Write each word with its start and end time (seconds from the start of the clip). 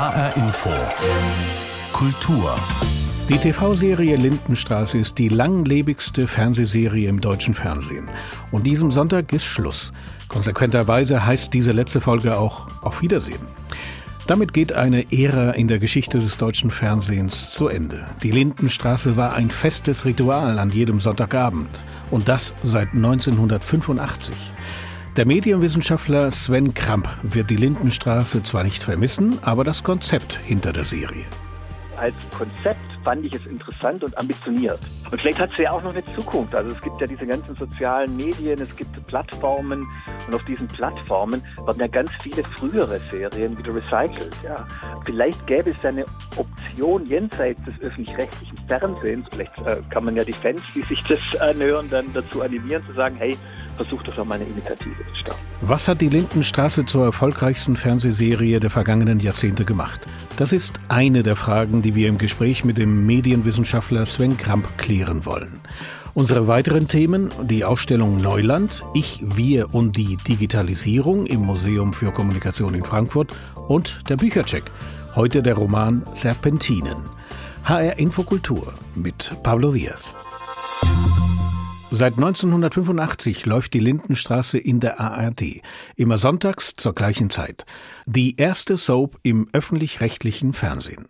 HR 0.00 0.34
Info. 0.38 0.70
Kultur. 1.92 2.54
Die 3.28 3.36
TV-Serie 3.36 4.16
Lindenstraße 4.16 4.96
ist 4.96 5.18
die 5.18 5.28
langlebigste 5.28 6.26
Fernsehserie 6.26 7.06
im 7.06 7.20
deutschen 7.20 7.52
Fernsehen. 7.52 8.08
Und 8.50 8.66
diesem 8.66 8.90
Sonntag 8.90 9.30
ist 9.34 9.44
Schluss. 9.44 9.92
Konsequenterweise 10.28 11.26
heißt 11.26 11.52
diese 11.52 11.72
letzte 11.72 12.00
Folge 12.00 12.38
auch 12.38 12.68
Auf 12.80 13.02
Wiedersehen. 13.02 13.42
Damit 14.26 14.54
geht 14.54 14.72
eine 14.72 15.12
Ära 15.12 15.50
in 15.50 15.68
der 15.68 15.78
Geschichte 15.78 16.18
des 16.18 16.38
deutschen 16.38 16.70
Fernsehens 16.70 17.50
zu 17.50 17.68
Ende. 17.68 18.06
Die 18.22 18.30
Lindenstraße 18.30 19.18
war 19.18 19.34
ein 19.34 19.50
festes 19.50 20.06
Ritual 20.06 20.58
an 20.58 20.70
jedem 20.70 20.98
Sonntagabend. 20.98 21.68
Und 22.10 22.26
das 22.30 22.54
seit 22.62 22.94
1985. 22.94 24.34
Der 25.16 25.26
Medienwissenschaftler 25.26 26.30
Sven 26.30 26.72
Kramp 26.72 27.08
wird 27.22 27.50
die 27.50 27.56
Lindenstraße 27.56 28.44
zwar 28.44 28.62
nicht 28.62 28.84
vermissen, 28.84 29.40
aber 29.42 29.64
das 29.64 29.82
Konzept 29.82 30.38
hinter 30.44 30.72
der 30.72 30.84
Serie. 30.84 31.24
Als 31.96 32.14
Konzept 32.30 32.78
fand 33.04 33.24
ich 33.24 33.34
es 33.34 33.44
interessant 33.46 34.04
und 34.04 34.16
ambitioniert. 34.16 34.78
Und 35.10 35.20
vielleicht 35.20 35.40
hat 35.40 35.50
es 35.50 35.58
ja 35.58 35.72
auch 35.72 35.82
noch 35.82 35.90
eine 35.90 36.04
Zukunft. 36.14 36.54
Also 36.54 36.70
es 36.70 36.80
gibt 36.80 37.00
ja 37.00 37.08
diese 37.08 37.26
ganzen 37.26 37.56
sozialen 37.56 38.16
Medien, 38.16 38.60
es 38.60 38.74
gibt 38.76 39.04
Plattformen 39.06 39.84
und 40.28 40.34
auf 40.34 40.44
diesen 40.44 40.68
Plattformen 40.68 41.42
werden 41.66 41.80
ja 41.80 41.88
ganz 41.88 42.10
viele 42.22 42.44
frühere 42.44 43.00
Serien 43.10 43.58
wieder 43.58 43.74
recycelt. 43.74 44.36
Ja. 44.44 44.66
Vielleicht 45.06 45.44
gäbe 45.48 45.70
es 45.70 45.82
ja 45.82 45.88
eine 45.88 46.06
Option 46.36 47.04
jenseits 47.06 47.60
des 47.64 47.80
öffentlich-rechtlichen 47.80 48.58
Fernsehens. 48.68 49.26
Vielleicht 49.32 49.58
äh, 49.66 49.82
kann 49.90 50.04
man 50.04 50.14
ja 50.14 50.24
die 50.24 50.32
Fans, 50.32 50.62
die 50.74 50.82
sich 50.82 51.02
das 51.08 51.40
anhören, 51.40 51.90
dann 51.90 52.12
dazu 52.12 52.42
animieren 52.42 52.84
zu 52.86 52.92
sagen, 52.92 53.16
hey, 53.16 53.36
versucht 53.80 54.08
doch 54.08 54.24
mal 54.24 54.34
eine 54.34 54.44
Initiative 54.44 55.04
zu 55.04 55.14
starten. 55.14 55.40
Was 55.62 55.88
hat 55.88 56.02
die 56.02 56.10
Lindenstraße 56.10 56.84
zur 56.84 57.06
erfolgreichsten 57.06 57.76
Fernsehserie 57.76 58.60
der 58.60 58.68
vergangenen 58.68 59.20
Jahrzehnte 59.20 59.64
gemacht? 59.64 60.02
Das 60.36 60.52
ist 60.52 60.74
eine 60.88 61.22
der 61.22 61.34
Fragen, 61.34 61.80
die 61.80 61.94
wir 61.94 62.08
im 62.08 62.18
Gespräch 62.18 62.62
mit 62.62 62.76
dem 62.76 63.06
Medienwissenschaftler 63.06 64.04
Sven 64.04 64.36
Kramp 64.36 64.76
klären 64.76 65.24
wollen. 65.24 65.60
Unsere 66.12 66.46
weiteren 66.46 66.88
Themen, 66.88 67.30
die 67.42 67.64
Ausstellung 67.64 68.20
Neuland, 68.20 68.82
Ich, 68.92 69.20
Wir 69.22 69.72
und 69.72 69.96
die 69.96 70.18
Digitalisierung 70.28 71.24
im 71.24 71.40
Museum 71.40 71.94
für 71.94 72.12
Kommunikation 72.12 72.74
in 72.74 72.84
Frankfurt 72.84 73.34
und 73.68 74.10
der 74.10 74.16
Büchercheck. 74.16 74.64
Heute 75.14 75.42
der 75.42 75.54
Roman 75.54 76.02
Serpentinen. 76.12 76.98
HR 77.64 77.98
Infokultur 77.98 78.74
mit 78.94 79.32
Pablo 79.42 79.72
Diaz. 79.72 80.14
Seit 81.92 82.14
1985 82.14 83.46
läuft 83.46 83.74
die 83.74 83.80
Lindenstraße 83.80 84.58
in 84.58 84.78
der 84.78 85.00
ARD, 85.00 85.60
immer 85.96 86.18
sonntags 86.18 86.74
zur 86.76 86.94
gleichen 86.94 87.30
Zeit. 87.30 87.64
Die 88.06 88.36
erste 88.36 88.76
Soap 88.76 89.18
im 89.24 89.48
öffentlich-rechtlichen 89.52 90.52
Fernsehen. 90.52 91.08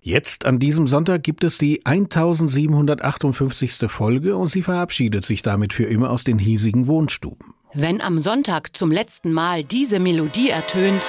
Jetzt 0.00 0.44
an 0.44 0.58
diesem 0.58 0.88
Sonntag 0.88 1.22
gibt 1.22 1.44
es 1.44 1.58
die 1.58 1.86
1758. 1.86 3.88
Folge 3.88 4.36
und 4.36 4.48
sie 4.48 4.62
verabschiedet 4.62 5.24
sich 5.24 5.42
damit 5.42 5.72
für 5.72 5.84
immer 5.84 6.10
aus 6.10 6.24
den 6.24 6.40
hiesigen 6.40 6.88
Wohnstuben. 6.88 7.54
Wenn 7.72 8.00
am 8.00 8.18
Sonntag 8.18 8.76
zum 8.76 8.90
letzten 8.90 9.32
Mal 9.32 9.62
diese 9.62 10.00
Melodie 10.00 10.50
ertönt, 10.50 11.08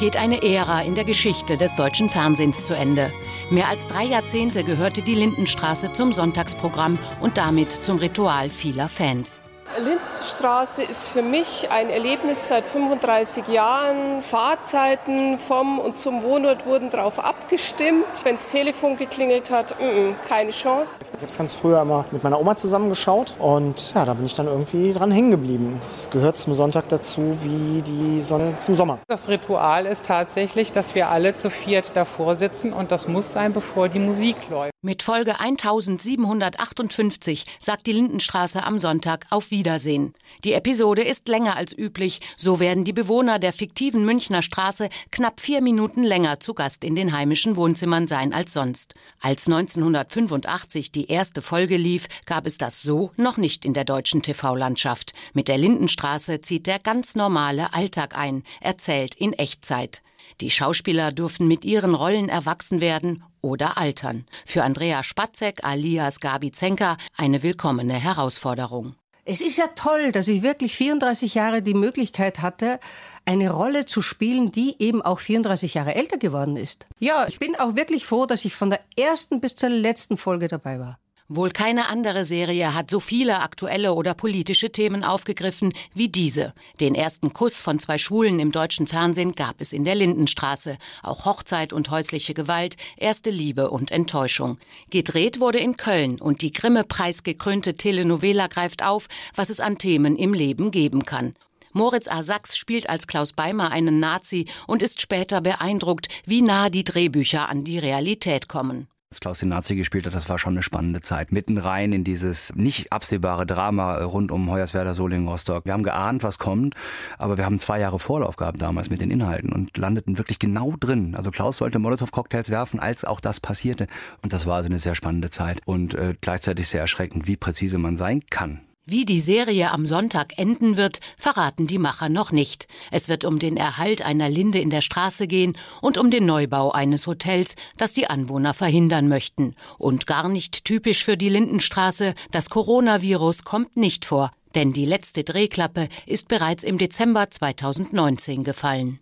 geht 0.00 0.16
eine 0.16 0.42
Ära 0.42 0.82
in 0.82 0.96
der 0.96 1.04
Geschichte 1.04 1.56
des 1.56 1.76
deutschen 1.76 2.08
Fernsehens 2.08 2.64
zu 2.64 2.74
Ende. 2.74 3.12
Mehr 3.50 3.68
als 3.68 3.86
drei 3.86 4.04
Jahrzehnte 4.04 4.64
gehörte 4.64 5.02
die 5.02 5.14
Lindenstraße 5.14 5.92
zum 5.92 6.12
Sonntagsprogramm 6.12 6.98
und 7.20 7.36
damit 7.36 7.70
zum 7.70 7.98
Ritual 7.98 8.50
vieler 8.50 8.88
Fans. 8.88 9.43
Lindenstraße 9.78 10.82
ist 10.82 11.08
für 11.08 11.22
mich 11.22 11.68
ein 11.70 11.90
Erlebnis 11.90 12.48
seit 12.48 12.64
35 12.64 13.48
Jahren. 13.48 14.22
Fahrzeiten 14.22 15.38
vom 15.38 15.78
und 15.78 15.98
zum 15.98 16.22
Wohnort 16.22 16.66
wurden 16.66 16.90
darauf 16.90 17.18
abgestimmt. 17.18 18.06
Wenn 18.22 18.36
das 18.36 18.46
Telefon 18.46 18.96
geklingelt 18.96 19.50
hat, 19.50 19.78
mm 19.80 19.84
-mm, 19.84 20.14
keine 20.28 20.50
Chance. 20.50 20.96
Ich 21.12 21.18
habe 21.18 21.26
es 21.26 21.38
ganz 21.38 21.54
früher 21.54 21.82
immer 21.82 22.04
mit 22.12 22.22
meiner 22.22 22.40
Oma 22.40 22.54
zusammengeschaut 22.56 23.34
und 23.38 23.94
ja, 23.94 24.04
da 24.04 24.14
bin 24.14 24.26
ich 24.26 24.34
dann 24.34 24.46
irgendwie 24.46 24.92
dran 24.92 25.10
hängen 25.10 25.32
geblieben. 25.32 25.78
Es 25.80 26.08
gehört 26.10 26.38
zum 26.38 26.54
Sonntag 26.54 26.88
dazu 26.88 27.36
wie 27.42 27.82
die 27.82 28.22
Sonne 28.22 28.56
zum 28.58 28.74
Sommer. 28.74 28.98
Das 29.08 29.28
Ritual 29.28 29.86
ist 29.86 30.04
tatsächlich, 30.04 30.72
dass 30.72 30.94
wir 30.94 31.08
alle 31.08 31.34
zu 31.34 31.50
viert 31.50 31.96
davor 31.96 32.36
sitzen 32.36 32.72
und 32.72 32.92
das 32.92 33.08
muss 33.08 33.32
sein, 33.32 33.52
bevor 33.52 33.88
die 33.88 33.98
Musik 33.98 34.36
läuft. 34.50 34.73
Mit 34.84 35.02
Folge 35.02 35.40
1758 35.40 37.46
sagt 37.58 37.86
die 37.86 37.92
Lindenstraße 37.92 38.64
am 38.64 38.78
Sonntag 38.78 39.24
auf 39.30 39.50
Wiedersehen. 39.50 40.12
Die 40.44 40.52
Episode 40.52 41.02
ist 41.02 41.26
länger 41.26 41.56
als 41.56 41.74
üblich, 41.74 42.20
so 42.36 42.60
werden 42.60 42.84
die 42.84 42.92
Bewohner 42.92 43.38
der 43.38 43.54
fiktiven 43.54 44.04
Münchner 44.04 44.42
Straße 44.42 44.90
knapp 45.10 45.40
vier 45.40 45.62
Minuten 45.62 46.04
länger 46.04 46.38
zu 46.38 46.52
Gast 46.52 46.84
in 46.84 46.96
den 46.96 47.16
heimischen 47.16 47.56
Wohnzimmern 47.56 48.06
sein 48.06 48.34
als 48.34 48.52
sonst. 48.52 48.94
Als 49.20 49.46
1985 49.46 50.92
die 50.92 51.06
erste 51.06 51.40
Folge 51.40 51.78
lief, 51.78 52.06
gab 52.26 52.46
es 52.46 52.58
das 52.58 52.82
so 52.82 53.10
noch 53.16 53.38
nicht 53.38 53.64
in 53.64 53.72
der 53.72 53.86
deutschen 53.86 54.20
TV-Landschaft. 54.20 55.14
Mit 55.32 55.48
der 55.48 55.56
Lindenstraße 55.56 56.42
zieht 56.42 56.66
der 56.66 56.78
ganz 56.78 57.14
normale 57.14 57.72
Alltag 57.72 58.18
ein, 58.18 58.42
erzählt 58.60 59.14
in 59.14 59.32
Echtzeit. 59.32 60.03
Die 60.40 60.50
Schauspieler 60.50 61.12
durften 61.12 61.46
mit 61.46 61.64
ihren 61.64 61.94
Rollen 61.94 62.28
erwachsen 62.28 62.80
werden 62.80 63.22
oder 63.40 63.78
altern. 63.78 64.26
Für 64.46 64.64
Andrea 64.64 65.02
Spatzek 65.02 65.64
alias 65.64 66.20
Gabi 66.20 66.50
Zenker 66.50 66.96
eine 67.16 67.42
willkommene 67.42 67.94
Herausforderung. 67.94 68.94
Es 69.26 69.40
ist 69.40 69.56
ja 69.56 69.68
toll, 69.68 70.12
dass 70.12 70.28
ich 70.28 70.42
wirklich 70.42 70.76
34 70.76 71.34
Jahre 71.34 71.62
die 71.62 71.72
Möglichkeit 71.72 72.42
hatte, 72.42 72.78
eine 73.24 73.50
Rolle 73.50 73.86
zu 73.86 74.02
spielen, 74.02 74.52
die 74.52 74.76
eben 74.78 75.00
auch 75.00 75.20
34 75.20 75.72
Jahre 75.74 75.94
älter 75.94 76.18
geworden 76.18 76.56
ist. 76.56 76.86
Ja, 76.98 77.26
ich 77.26 77.38
bin 77.38 77.56
auch 77.56 77.74
wirklich 77.74 78.04
froh, 78.04 78.26
dass 78.26 78.44
ich 78.44 78.54
von 78.54 78.68
der 78.68 78.80
ersten 78.98 79.40
bis 79.40 79.56
zur 79.56 79.70
letzten 79.70 80.18
Folge 80.18 80.48
dabei 80.48 80.78
war. 80.78 80.98
Wohl 81.36 81.50
keine 81.50 81.88
andere 81.88 82.24
Serie 82.24 82.74
hat 82.74 82.92
so 82.92 83.00
viele 83.00 83.40
aktuelle 83.40 83.94
oder 83.94 84.14
politische 84.14 84.70
Themen 84.70 85.02
aufgegriffen 85.02 85.72
wie 85.92 86.08
diese. 86.08 86.54
Den 86.78 86.94
ersten 86.94 87.32
Kuss 87.32 87.60
von 87.60 87.80
zwei 87.80 87.98
Schwulen 87.98 88.38
im 88.38 88.52
deutschen 88.52 88.86
Fernsehen 88.86 89.34
gab 89.34 89.56
es 89.58 89.72
in 89.72 89.82
der 89.82 89.96
Lindenstraße. 89.96 90.78
Auch 91.02 91.24
Hochzeit 91.24 91.72
und 91.72 91.90
häusliche 91.90 92.34
Gewalt, 92.34 92.76
erste 92.96 93.30
Liebe 93.30 93.70
und 93.70 93.90
Enttäuschung. 93.90 94.58
Gedreht 94.90 95.40
wurde 95.40 95.58
in 95.58 95.76
Köln 95.76 96.20
und 96.20 96.40
die 96.40 96.52
Grimme-Preis 96.52 97.24
gekrönte 97.24 97.74
Telenovela 97.74 98.46
greift 98.46 98.84
auf, 98.84 99.08
was 99.34 99.50
es 99.50 99.58
an 99.58 99.76
Themen 99.76 100.14
im 100.14 100.34
Leben 100.34 100.70
geben 100.70 101.04
kann. 101.04 101.34
Moritz 101.72 102.06
A. 102.06 102.22
Sachs 102.22 102.56
spielt 102.56 102.88
als 102.88 103.08
Klaus 103.08 103.32
Beimer 103.32 103.72
einen 103.72 103.98
Nazi 103.98 104.46
und 104.68 104.84
ist 104.84 105.02
später 105.02 105.40
beeindruckt, 105.40 106.06
wie 106.26 106.42
nah 106.42 106.68
die 106.68 106.84
Drehbücher 106.84 107.48
an 107.48 107.64
die 107.64 107.80
Realität 107.80 108.46
kommen 108.46 108.86
als 109.14 109.20
Klaus 109.20 109.38
den 109.38 109.50
Nazi 109.50 109.76
gespielt 109.76 110.06
hat, 110.06 110.14
das 110.14 110.28
war 110.28 110.40
schon 110.40 110.54
eine 110.54 110.64
spannende 110.64 111.00
Zeit. 111.00 111.30
Mitten 111.30 111.56
rein 111.56 111.92
in 111.92 112.02
dieses 112.02 112.52
nicht 112.56 112.92
absehbare 112.92 113.46
Drama 113.46 113.98
rund 113.98 114.32
um 114.32 114.50
Hoyerswerda, 114.50 114.92
Solingen, 114.92 115.28
Rostock. 115.28 115.66
Wir 115.66 115.72
haben 115.72 115.84
geahnt, 115.84 116.24
was 116.24 116.40
kommt, 116.40 116.74
aber 117.16 117.36
wir 117.36 117.44
haben 117.44 117.60
zwei 117.60 117.78
Jahre 117.78 118.00
Vorlauf 118.00 118.34
gehabt 118.34 118.60
damals 118.60 118.90
mit 118.90 119.00
den 119.00 119.12
Inhalten 119.12 119.52
und 119.52 119.76
landeten 119.76 120.18
wirklich 120.18 120.40
genau 120.40 120.74
drin. 120.80 121.14
Also 121.14 121.30
Klaus 121.30 121.58
sollte 121.58 121.78
Molotow-Cocktails 121.78 122.50
werfen, 122.50 122.80
als 122.80 123.04
auch 123.04 123.20
das 123.20 123.38
passierte. 123.38 123.86
Und 124.22 124.32
das 124.32 124.46
war 124.46 124.56
also 124.56 124.68
eine 124.68 124.80
sehr 124.80 124.96
spannende 124.96 125.30
Zeit 125.30 125.60
und 125.64 125.94
äh, 125.94 126.14
gleichzeitig 126.20 126.66
sehr 126.66 126.80
erschreckend, 126.80 127.28
wie 127.28 127.36
präzise 127.36 127.78
man 127.78 127.96
sein 127.96 128.22
kann. 128.30 128.62
Wie 128.86 129.06
die 129.06 129.20
Serie 129.20 129.70
am 129.70 129.86
Sonntag 129.86 130.36
enden 130.36 130.76
wird, 130.76 131.00
verraten 131.16 131.66
die 131.66 131.78
Macher 131.78 132.10
noch 132.10 132.32
nicht. 132.32 132.68
Es 132.90 133.08
wird 133.08 133.24
um 133.24 133.38
den 133.38 133.56
Erhalt 133.56 134.04
einer 134.04 134.28
Linde 134.28 134.58
in 134.58 134.68
der 134.68 134.82
Straße 134.82 135.26
gehen 135.26 135.56
und 135.80 135.96
um 135.96 136.10
den 136.10 136.26
Neubau 136.26 136.70
eines 136.70 137.06
Hotels, 137.06 137.56
das 137.78 137.94
die 137.94 138.08
Anwohner 138.08 138.52
verhindern 138.52 139.08
möchten. 139.08 139.54
Und 139.78 140.06
gar 140.06 140.28
nicht 140.28 140.66
typisch 140.66 141.02
für 141.02 141.16
die 141.16 141.30
Lindenstraße, 141.30 142.14
das 142.30 142.50
Coronavirus 142.50 143.44
kommt 143.44 143.74
nicht 143.78 144.04
vor, 144.04 144.32
denn 144.54 144.74
die 144.74 144.84
letzte 144.84 145.24
Drehklappe 145.24 145.88
ist 146.04 146.28
bereits 146.28 146.62
im 146.62 146.76
Dezember 146.76 147.30
2019 147.30 148.44
gefallen. 148.44 149.00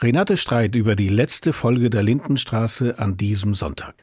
Renate 0.00 0.36
Streit 0.36 0.76
über 0.76 0.94
die 0.94 1.08
letzte 1.08 1.52
Folge 1.52 1.90
der 1.90 2.04
Lindenstraße 2.04 3.00
an 3.00 3.16
diesem 3.16 3.54
Sonntag. 3.54 3.96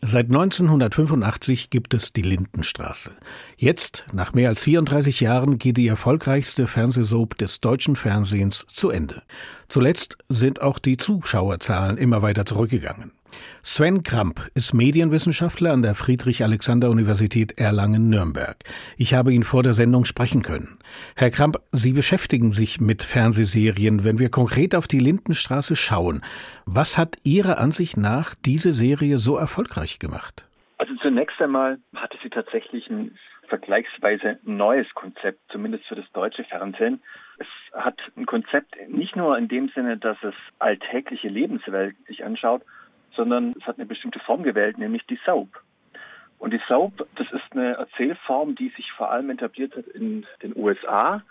Seit 0.00 0.26
1985 0.26 1.70
gibt 1.70 1.92
es 1.92 2.12
die 2.12 2.22
Lindenstraße. 2.22 3.10
Jetzt, 3.56 4.04
nach 4.12 4.32
mehr 4.32 4.48
als 4.48 4.62
34 4.62 5.20
Jahren, 5.20 5.58
geht 5.58 5.76
die 5.76 5.88
erfolgreichste 5.88 6.68
Fernsehsoap 6.68 7.36
des 7.36 7.60
deutschen 7.60 7.96
Fernsehens 7.96 8.64
zu 8.72 8.90
Ende. 8.90 9.22
Zuletzt 9.68 10.16
sind 10.28 10.62
auch 10.62 10.78
die 10.78 10.98
Zuschauerzahlen 10.98 11.98
immer 11.98 12.22
weiter 12.22 12.46
zurückgegangen. 12.46 13.10
Sven 13.62 14.02
Kramp 14.02 14.40
ist 14.54 14.74
Medienwissenschaftler 14.74 15.72
an 15.72 15.82
der 15.82 15.94
Friedrich-Alexander-Universität 15.94 17.58
Erlangen-Nürnberg. 17.58 18.56
Ich 18.96 19.14
habe 19.14 19.32
ihn 19.32 19.42
vor 19.42 19.62
der 19.62 19.72
Sendung 19.72 20.04
sprechen 20.04 20.42
können. 20.42 20.78
Herr 21.16 21.30
Kramp, 21.30 21.58
Sie 21.72 21.92
beschäftigen 21.92 22.52
sich 22.52 22.80
mit 22.80 23.02
Fernsehserien. 23.02 24.04
Wenn 24.04 24.18
wir 24.18 24.30
konkret 24.30 24.74
auf 24.74 24.88
die 24.88 25.00
Lindenstraße 25.00 25.76
schauen, 25.76 26.22
was 26.66 26.96
hat 26.98 27.16
Ihrer 27.24 27.58
Ansicht 27.58 27.96
nach 27.96 28.34
diese 28.34 28.72
Serie 28.72 29.18
so 29.18 29.36
erfolgreich 29.36 29.98
gemacht? 29.98 30.44
Also 30.78 30.94
zunächst 31.02 31.40
einmal 31.40 31.78
hatte 31.94 32.16
sie 32.22 32.30
tatsächlich 32.30 32.88
ein 32.88 33.18
vergleichsweise 33.48 34.38
neues 34.44 34.86
Konzept, 34.94 35.40
zumindest 35.50 35.84
für 35.86 35.96
das 35.96 36.10
deutsche 36.12 36.44
Fernsehen. 36.44 37.02
Es 37.38 37.46
hat 37.72 37.98
ein 38.16 38.26
Konzept 38.26 38.76
nicht 38.88 39.16
nur 39.16 39.36
in 39.36 39.48
dem 39.48 39.70
Sinne, 39.74 39.96
dass 39.96 40.16
es 40.22 40.34
alltägliche 40.58 41.28
Lebenswelt 41.28 41.96
sich 42.06 42.24
anschaut, 42.24 42.62
sondern 43.18 43.54
es 43.58 43.66
hat 43.66 43.76
eine 43.76 43.86
bestimmte 43.86 44.20
Form 44.20 44.44
gewählt, 44.44 44.78
nämlich 44.78 45.04
die 45.06 45.18
Soap. 45.26 45.48
Und 46.38 46.52
die 46.52 46.60
Soap, 46.68 47.06
das 47.16 47.26
ist 47.32 47.52
eine 47.52 47.72
Erzählform, 47.74 48.54
die 48.54 48.68
sich 48.70 48.92
vor 48.92 49.10
allem 49.10 49.28
etabliert 49.30 49.76
hat 49.76 49.88
in 49.88 50.24
den 50.42 50.56
USA 50.56 51.22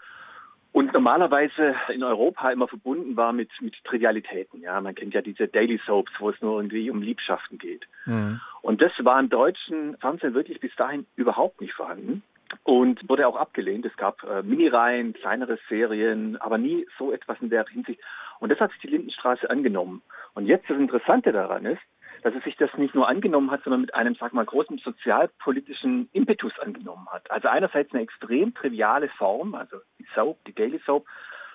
und 0.74 0.94
normalerweise 0.94 1.76
in 1.94 2.04
Europa 2.04 2.52
immer 2.52 2.68
verbunden 2.68 3.16
war 3.16 3.32
mit, 3.32 3.50
mit 3.62 3.74
Trivialitäten. 3.86 4.62
Ja, 4.62 4.80
man 4.82 4.96
kennt 4.96 5.14
ja 5.14 5.22
diese 5.22 5.48
Daily 5.48 5.80
Soaps, 5.86 6.12
wo 6.20 6.30
es 6.30 6.42
nur 6.42 6.60
irgendwie 6.60 6.92
um 6.92 7.02
Liebschaften 7.02 7.58
geht. 7.58 7.88
Mhm. 8.06 8.42
Und 8.62 8.82
das 8.82 8.92
war 9.00 9.18
im 9.20 9.30
deutschen 9.30 9.98
Fernsehen 9.98 10.34
wirklich 10.34 10.60
bis 10.60 10.76
dahin 10.76 11.06
überhaupt 11.16 11.62
nicht 11.62 11.74
vorhanden 11.74 12.22
und 12.64 13.08
wurde 13.10 13.28
auch 13.28 13.38
abgelehnt. 13.38 13.86
Es 13.86 13.96
gab 13.96 14.24
äh, 14.24 14.44
Minireihen, 14.44 15.14
kleinere 15.14 15.58
Serien, 15.70 16.36
aber 16.42 16.58
nie 16.58 16.86
so 17.00 17.14
etwas 17.14 17.38
in 17.42 17.50
der 17.50 17.66
Hinsicht. 17.66 18.02
Und 18.40 18.52
das 18.52 18.60
hat 18.60 18.72
sich 18.72 18.82
die 18.82 18.88
Lindenstraße 18.88 19.50
angenommen. 19.50 20.02
Und 20.38 20.46
jetzt 20.46 20.70
das 20.70 20.78
Interessante 20.78 21.32
daran 21.32 21.66
ist, 21.66 21.82
dass 22.22 22.36
es 22.36 22.44
sich 22.44 22.56
das 22.58 22.70
nicht 22.78 22.94
nur 22.94 23.08
angenommen 23.08 23.50
hat, 23.50 23.64
sondern 23.64 23.82
mit 23.82 23.96
einem, 23.96 24.14
sag 24.14 24.34
mal, 24.34 24.46
großen 24.46 24.78
sozialpolitischen 24.78 26.10
Impetus 26.14 26.54
angenommen 26.60 27.08
hat. 27.12 27.32
Also 27.32 27.48
einerseits 27.48 27.92
eine 27.92 28.04
extrem 28.04 28.54
triviale 28.54 29.10
Form, 29.18 29.56
also 29.56 29.78
die 29.98 30.06
Soap, 30.14 30.38
die 30.46 30.54
Daily 30.54 30.80
Soap, 30.86 31.08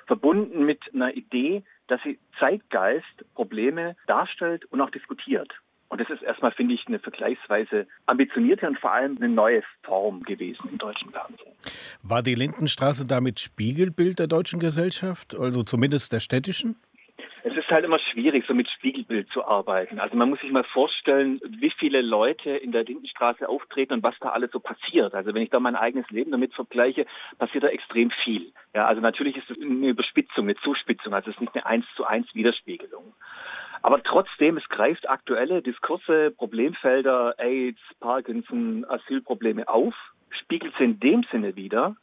verbunden 0.08 0.67
mit 0.67 0.81
einer 0.93 1.14
Idee, 1.14 1.62
dass 1.87 2.02
sie 2.02 2.19
Zeitgeist 2.40 3.05
Probleme 3.37 3.94
darstellt 4.08 4.64
und 4.73 4.81
auch 4.81 4.90
diskutiert. 4.90 5.52
Und 5.88 6.00
das 6.00 6.11
ist 6.11 6.23
erstmal, 6.23 6.50
finde 6.50 6.75
ich, 6.75 6.84
eine 6.88 6.99
vergleichsweise 6.99 7.87
ambitionierte 8.06 8.67
und 8.67 8.81
vor 8.81 8.90
allem 8.90 9.17
eine 9.17 9.29
neue 9.29 9.62
Form 9.84 10.25
gewesen 10.25 10.69
im 10.73 10.79
deutschen 10.79 11.12
Fernsehen. 11.12 11.52
War 12.02 12.25
die 12.25 12.34
Lindenstraße 12.34 13.06
damit 13.06 13.38
Spiegelbild 13.38 14.19
der 14.19 14.26
deutschen 14.26 14.58
Gesellschaft, 14.58 15.38
also 15.38 15.62
zumindest 15.62 16.12
der 16.12 16.19
städtischen? 16.19 16.75
Halt 17.72 17.84
immer 17.84 17.98
schwierig, 17.98 18.44
so 18.46 18.54
mit 18.54 18.69
Spiegelbild 18.69 19.28
zu 19.30 19.44
arbeiten. 19.44 19.98
Also 19.98 20.16
man 20.16 20.28
muss 20.28 20.40
sich 20.40 20.50
mal 20.50 20.64
vorstellen, 20.64 21.40
wie 21.44 21.70
viele 21.70 22.02
Leute 22.02 22.50
in 22.50 22.72
der 22.72 22.84
Lindenstraße 22.84 23.48
auftreten 23.48 23.94
und 23.94 24.02
was 24.02 24.14
da 24.20 24.30
alles 24.30 24.50
so 24.52 24.60
passiert. 24.60 25.14
Also 25.14 25.34
wenn 25.34 25.42
ich 25.42 25.50
da 25.50 25.58
mein 25.58 25.76
eigenes 25.76 26.08
Leben 26.10 26.30
damit 26.30 26.54
vergleiche, 26.54 27.06
passiert 27.38 27.64
da 27.64 27.69
extrem 27.69 28.10
viel. 28.24 28.52
Ja, 28.74 28.86
also 28.86 29.00
natürlich 29.00 29.36
ist 29.36 29.50
es 29.50 29.56
eine 29.60 29.88
Überspitzung, 29.88 30.44
eine 30.44 30.56
Zuspitzung. 30.56 31.14
Also 31.14 31.30
es 31.30 31.36
ist 31.36 31.40
nicht 31.40 31.54
eine 31.54 31.66
eins 31.66 31.86
zu 31.96 32.04
eins 32.04 32.34
Widerspiegelung. 32.34 33.14
Aber 33.82 34.02
trotzdem, 34.02 34.56
es 34.56 34.69
greift 34.69 35.08
aktuelle 35.08 35.62
Diskurse, 35.62 36.30
Problemfelder, 36.30 37.34
AIDS, 37.38 37.80
Parkinson, 38.00 38.84
Asylprobleme 38.88 39.69
auf, 39.69 39.94
spiegelt 40.30 40.74
sie 40.78 40.84
in 40.84 41.00
dem 41.00 41.24
Sinne 41.30 41.56
wieder 41.56 41.96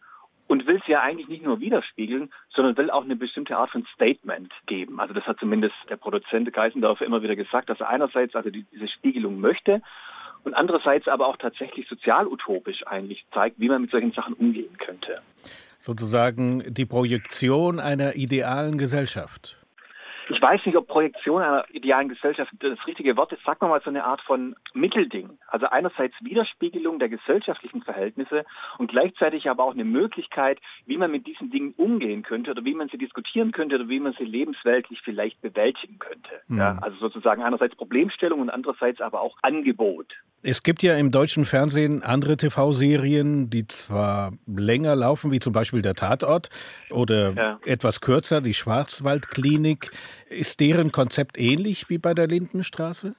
und 0.49 0.65
will 0.65 0.81
sie 0.85 0.93
ja 0.93 1.01
eigentlich 1.01 1.27
nicht 1.27 1.43
nur 1.43 1.59
widerspiegeln, 1.59 2.31
sondern 2.53 2.75
will 2.75 2.89
auch 2.89 3.03
eine 3.03 3.15
bestimmte 3.15 3.55
Art 3.55 3.69
von 3.69 3.85
Statement 3.93 4.51
geben. 4.65 4.99
Also 4.99 5.13
das 5.13 5.23
hat 5.25 5.39
zumindest 5.39 5.75
der 5.89 5.95
Produzent 5.95 6.51
Geisendorfer 6.51 7.05
immer 7.05 7.21
wieder 7.21 7.35
gesagt, 7.35 7.69
dass 7.69 7.79
er 7.79 7.89
einerseits 7.89 8.35
also 8.35 8.49
die, 8.49 8.65
diese 8.73 8.87
Spiegelung 8.87 9.39
möchte 9.39 9.81
und 10.43 10.55
andererseits 10.55 11.07
aber 11.07 11.27
auch 11.27 11.37
tatsächlich 11.37 11.87
sozialutopisch 11.87 12.85
eigentlich 12.87 13.25
zeigt, 13.31 13.59
wie 13.59 13.69
man 13.69 13.83
mit 13.83 13.91
solchen 13.91 14.11
Sachen 14.11 14.33
umgehen 14.33 14.75
könnte. 14.79 15.21
Sozusagen 15.77 16.63
die 16.67 16.85
Projektion 16.85 17.79
einer 17.79 18.15
idealen 18.15 18.79
Gesellschaft 18.79 19.55
ich 20.29 20.41
weiß 20.41 20.65
nicht, 20.65 20.77
ob 20.77 20.87
Projektion 20.87 21.41
einer 21.41 21.65
idealen 21.71 22.09
Gesellschaft 22.09 22.51
das 22.59 22.77
richtige 22.85 23.17
Wort 23.17 23.33
ist. 23.33 23.43
Sagen 23.43 23.61
wir 23.61 23.69
mal 23.69 23.81
so 23.83 23.89
eine 23.89 24.03
Art 24.03 24.21
von 24.21 24.55
Mittelding. 24.73 25.39
Also 25.47 25.65
einerseits 25.67 26.13
Widerspiegelung 26.21 26.99
der 26.99 27.09
gesellschaftlichen 27.09 27.81
Verhältnisse 27.81 28.45
und 28.77 28.91
gleichzeitig 28.91 29.49
aber 29.49 29.63
auch 29.63 29.73
eine 29.73 29.85
Möglichkeit, 29.85 30.59
wie 30.85 30.97
man 30.97 31.11
mit 31.11 31.25
diesen 31.25 31.49
Dingen 31.49 31.73
umgehen 31.77 32.21
könnte 32.21 32.51
oder 32.51 32.63
wie 32.63 32.75
man 32.75 32.89
sie 32.89 32.97
diskutieren 32.97 33.51
könnte 33.51 33.75
oder 33.75 33.89
wie 33.89 33.99
man 33.99 34.13
sie 34.19 34.25
lebensweltlich 34.25 35.01
vielleicht 35.03 35.41
bewältigen 35.41 35.97
könnte. 35.97 36.29
Mhm. 36.47 36.57
Ja, 36.57 36.77
also 36.81 36.97
sozusagen 36.97 37.41
einerseits 37.41 37.75
Problemstellung 37.75 38.41
und 38.41 38.51
andererseits 38.51 39.01
aber 39.01 39.21
auch 39.21 39.35
Angebot. 39.41 40.13
Es 40.41 40.63
gibt 40.63 40.83
ja 40.83 40.95
im 40.95 41.11
deutschen 41.11 41.43
Fernsehen 41.43 42.01
andere 42.01 42.37
TV-Serien, 42.37 43.49
die 43.49 43.67
zwar 43.67 44.31
länger 44.47 44.95
laufen, 44.95 45.31
wie 45.31 45.39
zum 45.39 45.51
Beispiel 45.51 45.81
der 45.81 45.95
Tatort 45.95 46.49
oder 46.91 47.33
ja. 47.33 47.59
etwas 47.65 47.99
kürzer, 47.99 48.39
die 48.39 48.53
Schwarzwaldklinik. 48.53 49.91
Ist 50.29 50.59
deren 50.59 50.91
Konzept 50.91 51.39
ähnlich 51.39 51.89
wie 51.89 51.97
bei 51.97 52.13
der 52.13 52.27
Lindenstraße? 52.27 53.15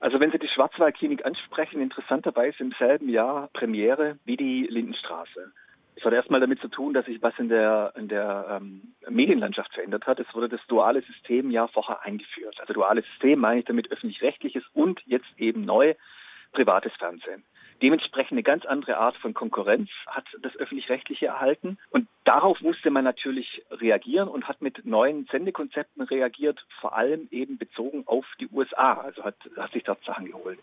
Also 0.00 0.20
wenn 0.20 0.30
Sie 0.30 0.38
die 0.38 0.48
Schwarzwaldklinik 0.48 1.24
ansprechen, 1.24 1.80
interessanterweise 1.80 2.58
im 2.60 2.74
selben 2.78 3.08
Jahr 3.08 3.48
Premiere 3.52 4.18
wie 4.24 4.36
die 4.36 4.66
Lindenstraße. 4.68 5.52
Es 5.96 6.04
hat 6.04 6.12
erstmal 6.12 6.40
damit 6.40 6.60
zu 6.60 6.68
tun, 6.68 6.92
dass 6.92 7.06
sich 7.06 7.22
was 7.22 7.32
in 7.38 7.48
der, 7.48 7.92
in 7.96 8.08
der 8.08 8.60
ähm, 8.60 8.92
Medienlandschaft 9.08 9.72
verändert 9.72 10.06
hat. 10.06 10.20
Es 10.20 10.26
wurde 10.34 10.48
das 10.50 10.60
duale 10.68 11.00
System 11.02 11.50
ja 11.50 11.68
vorher 11.68 12.02
eingeführt. 12.02 12.56
Also 12.60 12.74
duales 12.74 13.06
System 13.06 13.40
meine 13.40 13.60
ich 13.60 13.66
damit 13.66 13.90
öffentlich-rechtliches 13.90 14.64
und 14.74 15.00
jetzt 15.06 15.28
eben 15.38 15.64
neu 15.64 15.94
privates 16.52 16.92
Fernsehen. 16.98 17.44
Dementsprechend 17.82 18.32
eine 18.32 18.42
ganz 18.42 18.64
andere 18.64 18.96
Art 18.96 19.16
von 19.16 19.34
Konkurrenz 19.34 19.90
hat 20.06 20.24
das 20.40 20.56
öffentlich-rechtliche 20.56 21.26
erhalten. 21.26 21.78
Und 21.90 22.08
darauf 22.24 22.60
musste 22.60 22.90
man 22.90 23.04
natürlich 23.04 23.62
reagieren 23.70 24.28
und 24.28 24.48
hat 24.48 24.62
mit 24.62 24.86
neuen 24.86 25.26
Sendekonzepten 25.26 26.02
reagiert, 26.02 26.64
vor 26.80 26.96
allem 26.96 27.28
eben 27.30 27.58
bezogen 27.58 28.04
auf 28.06 28.24
die 28.40 28.48
USA. 28.48 28.94
Also 28.94 29.24
hat, 29.24 29.36
hat 29.56 29.72
sich 29.72 29.84
dort 29.84 30.02
Sachen 30.04 30.26
geholt. 30.26 30.58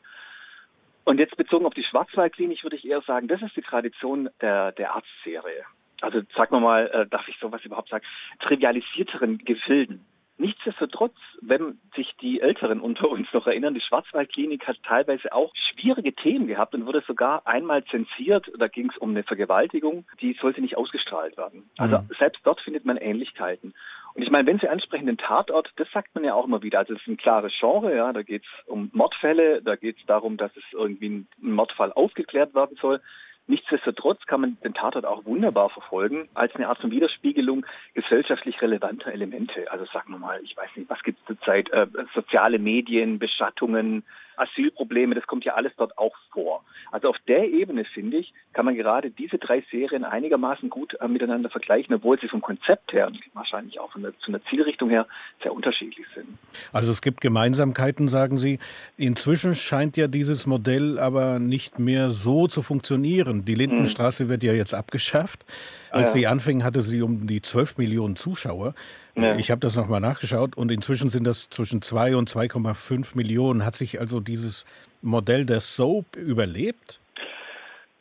Und 1.06 1.20
jetzt 1.20 1.36
bezogen 1.36 1.66
auf 1.66 1.74
die 1.74 1.84
Schwarzwaldklinik 1.84 2.64
würde 2.64 2.78
ich 2.78 2.86
eher 2.86 3.02
sagen, 3.02 3.28
das 3.28 3.42
ist 3.42 3.56
die 3.56 3.62
Tradition 3.62 4.30
der, 4.42 4.72
der 4.72 4.96
Arztserie. 4.96 5.66
Also 6.02 6.22
sagen 6.36 6.56
wir 6.56 6.60
mal, 6.60 6.88
äh, 6.88 7.08
darf 7.08 7.28
ich 7.28 7.38
sowas 7.40 7.64
überhaupt 7.64 7.90
sagen, 7.90 8.06
trivialisierteren 8.40 9.38
Gefilden. 9.40 10.06
Nichtsdestotrotz, 10.44 11.16
wenn 11.40 11.80
sich 11.96 12.14
die 12.20 12.42
Älteren 12.42 12.82
unter 12.82 13.10
uns 13.10 13.32
noch 13.32 13.48
erinnern, 13.48 13.76
die 13.76 13.80
Schwarzwaldklinik 13.80 14.68
hat 14.68 14.76
teilweise 14.84 15.32
auch 15.32 15.54
schwierige 15.56 16.12
Themen 16.14 16.48
gehabt 16.48 16.76
und 16.76 16.86
wurde 16.86 17.02
sogar 17.08 17.48
einmal 17.48 17.86
zensiert. 17.86 18.52
Da 18.60 18.68
ging 18.68 18.90
es 18.90 18.98
um 18.98 19.12
eine 19.12 19.24
Vergewaltigung, 19.24 20.04
die 20.20 20.38
sollte 20.42 20.60
nicht 20.60 20.76
ausgestrahlt 20.76 21.38
werden. 21.38 21.70
Also 21.78 22.00
mhm. 22.00 22.10
selbst 22.20 22.42
dort 22.44 22.60
findet 22.60 22.84
man 22.84 22.98
Ähnlichkeiten. 22.98 23.74
Und 24.16 24.22
ich 24.22 24.30
meine, 24.32 24.46
wenn 24.46 24.60
Sie 24.60 24.68
ansprechen 24.68 25.06
den 25.06 25.18
Tatort, 25.18 25.72
das 25.78 25.90
sagt 25.94 26.14
man 26.14 26.26
ja 26.26 26.34
auch 26.34 26.46
immer 26.46 26.62
wieder. 26.62 26.80
Also 26.80 26.94
es 26.94 27.00
ist 27.00 27.08
ein 27.08 27.16
klares 27.16 27.54
Genre, 27.58 27.96
ja, 27.96 28.12
da 28.12 28.22
geht 28.22 28.44
es 28.44 28.68
um 28.68 28.90
Mordfälle, 28.92 29.62
da 29.62 29.78
geht 29.78 29.98
es 29.98 30.06
darum, 30.08 30.36
dass 30.36 30.52
es 30.58 30.64
irgendwie 30.74 31.08
ein 31.08 31.28
Mordfall 31.40 31.94
aufgeklärt 31.94 32.54
werden 32.54 32.76
soll. 32.82 33.00
Nichtsdestotrotz 33.48 34.26
kann 34.26 34.42
man 34.42 34.58
den 34.64 34.74
Tatort 34.74 35.06
auch 35.06 35.26
wunderbar 35.26 35.70
verfolgen 35.70 36.30
als 36.34 36.56
eine 36.56 36.70
Art 36.70 36.80
von 36.80 36.92
Widerspiegelung 36.92 37.66
gesellschaftlich 37.94 38.62
relevanter 38.62 39.12
Elemente. 39.12 39.70
Also 39.70 39.86
sagen 39.86 40.14
wir 40.14 40.18
mal, 40.18 40.40
ich 40.44 40.56
weiß 40.56 40.70
nicht, 40.76 40.90
was 40.90 41.04
gibt 41.04 41.20
es 41.20 41.26
zurzeit? 41.26 41.70
Äh, 41.72 41.88
soziale 42.14 42.58
Medien, 42.58 43.20
Beschattungen, 43.20 44.04
Asylprobleme, 44.38 45.14
das 45.14 45.28
kommt 45.28 45.44
ja 45.44 45.56
alles 45.56 45.74
dort 45.76 45.98
auch 45.98 46.16
vor. 46.32 46.64
Also 46.94 47.10
auf 47.10 47.18
der 47.28 47.50
Ebene, 47.50 47.86
finde 47.86 48.18
ich, 48.18 48.32
kann 48.54 48.66
man 48.66 48.76
gerade 48.76 49.10
diese 49.10 49.40
drei 49.40 49.64
Serien 49.72 50.04
einigermaßen 50.04 50.70
gut 50.70 50.94
äh, 51.02 51.08
miteinander 51.08 51.50
vergleichen, 51.50 51.96
obwohl 51.96 52.20
sie 52.20 52.28
vom 52.28 52.42
Konzept 52.42 52.94
her 52.94 53.08
und 53.08 53.18
wahrscheinlich 53.34 53.80
auch 53.80 53.92
von 53.92 54.04
der, 54.04 54.14
von 54.24 54.34
der 54.34 54.44
Zielrichtung 54.44 54.92
her 54.92 55.08
sehr 55.42 55.54
unterschiedlich 55.54 56.06
sind. 56.14 56.28
Also 56.72 56.92
es 56.92 57.02
gibt 57.02 57.20
Gemeinsamkeiten, 57.20 58.10
sagen 58.10 58.38
Sie. 58.38 58.60
Inzwischen 58.96 59.56
scheint 59.56 59.98
ja 59.98 60.06
dieses 60.06 60.46
Modell 60.46 61.00
aber 61.00 61.40
nicht 61.40 61.80
mehr 61.80 62.12
so 62.12 62.48
zu 62.48 62.62
funktionieren. 62.62 63.44
Die 63.44 63.56
Lindenstraße 63.56 64.26
hm. 64.26 64.30
wird 64.30 64.44
ja 64.44 64.54
jetzt 64.54 64.76
abgeschafft. 64.76 65.44
Als 65.90 66.10
ja. 66.10 66.20
sie 66.20 66.28
anfing, 66.28 66.64
hatte 66.64 66.84
sie 66.84 67.02
um 67.02 67.26
die 67.26 67.42
12 67.42 67.80
Millionen 67.80 68.18
Zuschauer. 68.18 68.76
Ja. 69.16 69.36
Ich 69.38 69.50
habe 69.50 69.62
das 69.62 69.76
nochmal 69.76 70.00
nachgeschaut 70.00 70.56
und 70.56 70.72
inzwischen 70.72 71.10
sind 71.10 71.24
das 71.24 71.50
zwischen 71.50 71.82
2 71.82 72.16
und 72.16 72.30
2,5 72.30 73.16
Millionen. 73.16 73.66
Hat 73.66 73.76
sich 73.76 74.00
also 74.00 74.20
dieses 74.20 74.66
Modell 75.04 75.46
der 75.46 75.60
Soap 75.60 76.16
überlebt? 76.16 77.00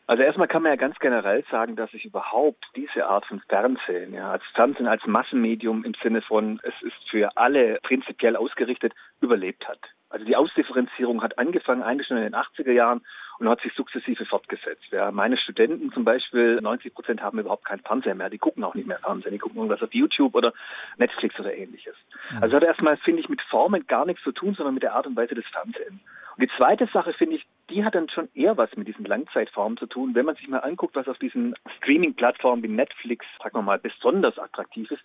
Also 0.06 0.22
erstmal 0.22 0.48
kann 0.48 0.62
man 0.62 0.72
ja 0.72 0.76
ganz 0.76 0.98
generell 0.98 1.44
sagen, 1.50 1.76
dass 1.76 1.90
sich 1.90 2.04
überhaupt 2.04 2.64
diese 2.76 3.06
Art 3.06 3.24
von 3.26 3.40
Fernsehen, 3.48 4.12
ja, 4.12 4.32
als 4.32 4.42
Fernsehen 4.54 4.86
als 4.86 5.06
Massenmedium 5.06 5.84
im 5.84 5.94
Sinne 6.02 6.22
von, 6.22 6.60
es 6.64 6.74
ist 6.82 7.10
für 7.10 7.36
alle 7.36 7.78
prinzipiell 7.82 8.36
ausgerichtet, 8.36 8.92
überlebt 9.20 9.66
hat. 9.66 9.78
Also 10.10 10.26
die 10.26 10.36
Ausdifferenzierung 10.36 11.22
hat 11.22 11.38
angefangen 11.38 11.82
eigentlich 11.82 12.06
schon 12.06 12.18
in 12.18 12.24
den 12.24 12.34
80er 12.34 12.72
Jahren 12.72 13.00
und 13.38 13.48
hat 13.48 13.62
sich 13.62 13.72
sukzessive 13.72 14.26
fortgesetzt. 14.26 14.84
Ja, 14.90 15.10
meine 15.10 15.38
Studenten 15.38 15.90
zum 15.92 16.04
Beispiel, 16.04 16.60
90 16.60 16.94
Prozent 16.94 17.22
haben 17.22 17.38
überhaupt 17.38 17.64
keinen 17.64 17.80
Fernseher 17.80 18.14
mehr. 18.14 18.28
Die 18.28 18.38
gucken 18.38 18.62
auch 18.64 18.74
nicht 18.74 18.86
mehr 18.86 18.98
Fernsehen. 18.98 19.32
Die 19.32 19.38
gucken 19.38 19.56
irgendwas 19.56 19.82
auf 19.82 19.94
YouTube 19.94 20.34
oder 20.34 20.52
Netflix 20.98 21.40
oder 21.40 21.54
ähnliches. 21.54 21.96
Mhm. 22.30 22.42
Also 22.42 22.56
hat 22.56 22.62
erstmal, 22.64 22.98
finde 22.98 23.22
ich, 23.22 23.30
mit 23.30 23.40
Formen 23.40 23.86
gar 23.86 24.04
nichts 24.04 24.22
zu 24.22 24.32
tun, 24.32 24.54
sondern 24.54 24.74
mit 24.74 24.82
der 24.82 24.94
Art 24.94 25.06
und 25.06 25.16
Weise 25.16 25.34
des 25.34 25.46
Fernsehens. 25.46 26.00
Und 26.36 26.42
die 26.42 26.50
zweite 26.56 26.88
Sache, 26.92 27.12
finde 27.12 27.36
ich, 27.36 27.46
die 27.70 27.84
hat 27.84 27.94
dann 27.94 28.08
schon 28.08 28.28
eher 28.34 28.56
was 28.56 28.74
mit 28.76 28.88
diesen 28.88 29.04
Langzeitformen 29.04 29.78
zu 29.78 29.86
tun. 29.86 30.14
Wenn 30.14 30.26
man 30.26 30.36
sich 30.36 30.48
mal 30.48 30.58
anguckt, 30.58 30.94
was 30.96 31.08
auf 31.08 31.18
diesen 31.18 31.54
Streaming-Plattformen 31.78 32.62
wie 32.62 32.68
Netflix, 32.68 33.24
sagen 33.42 33.56
wir 33.56 33.62
mal, 33.62 33.78
besonders 33.78 34.38
attraktiv 34.38 34.90
ist, 34.90 35.02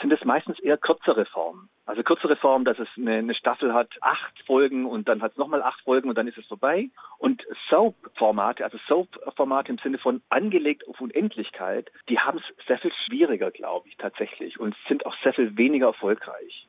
sind 0.00 0.12
es 0.12 0.24
meistens 0.24 0.58
eher 0.60 0.76
kürzere 0.76 1.24
Formen. 1.26 1.68
Also 1.86 2.02
kürzere 2.02 2.36
Formen, 2.36 2.64
dass 2.64 2.78
es 2.78 2.88
eine, 2.96 3.14
eine 3.14 3.34
Staffel 3.34 3.74
hat, 3.74 3.90
acht 4.00 4.38
Folgen 4.46 4.86
und 4.86 5.08
dann 5.08 5.22
hat 5.22 5.32
es 5.32 5.38
nochmal 5.38 5.62
acht 5.62 5.80
Folgen 5.82 6.08
und 6.08 6.16
dann 6.16 6.28
ist 6.28 6.38
es 6.38 6.46
vorbei. 6.46 6.88
Und 7.18 7.42
Soap-Formate, 7.68 8.64
also 8.64 8.78
Soap-Formate 8.86 9.72
im 9.72 9.78
Sinne 9.78 9.98
von 9.98 10.22
angelegt 10.28 10.86
auf 10.88 11.00
Unendlichkeit, 11.00 11.90
die 12.08 12.18
haben 12.18 12.38
es 12.38 12.66
sehr 12.66 12.78
viel 12.78 12.92
schwieriger, 13.06 13.50
glaube 13.50 13.88
ich, 13.88 13.96
tatsächlich 13.96 14.60
und 14.60 14.76
sind 14.88 15.04
auch 15.04 15.16
sehr 15.24 15.32
viel 15.32 15.56
weniger 15.56 15.88
erfolgreich. 15.88 16.68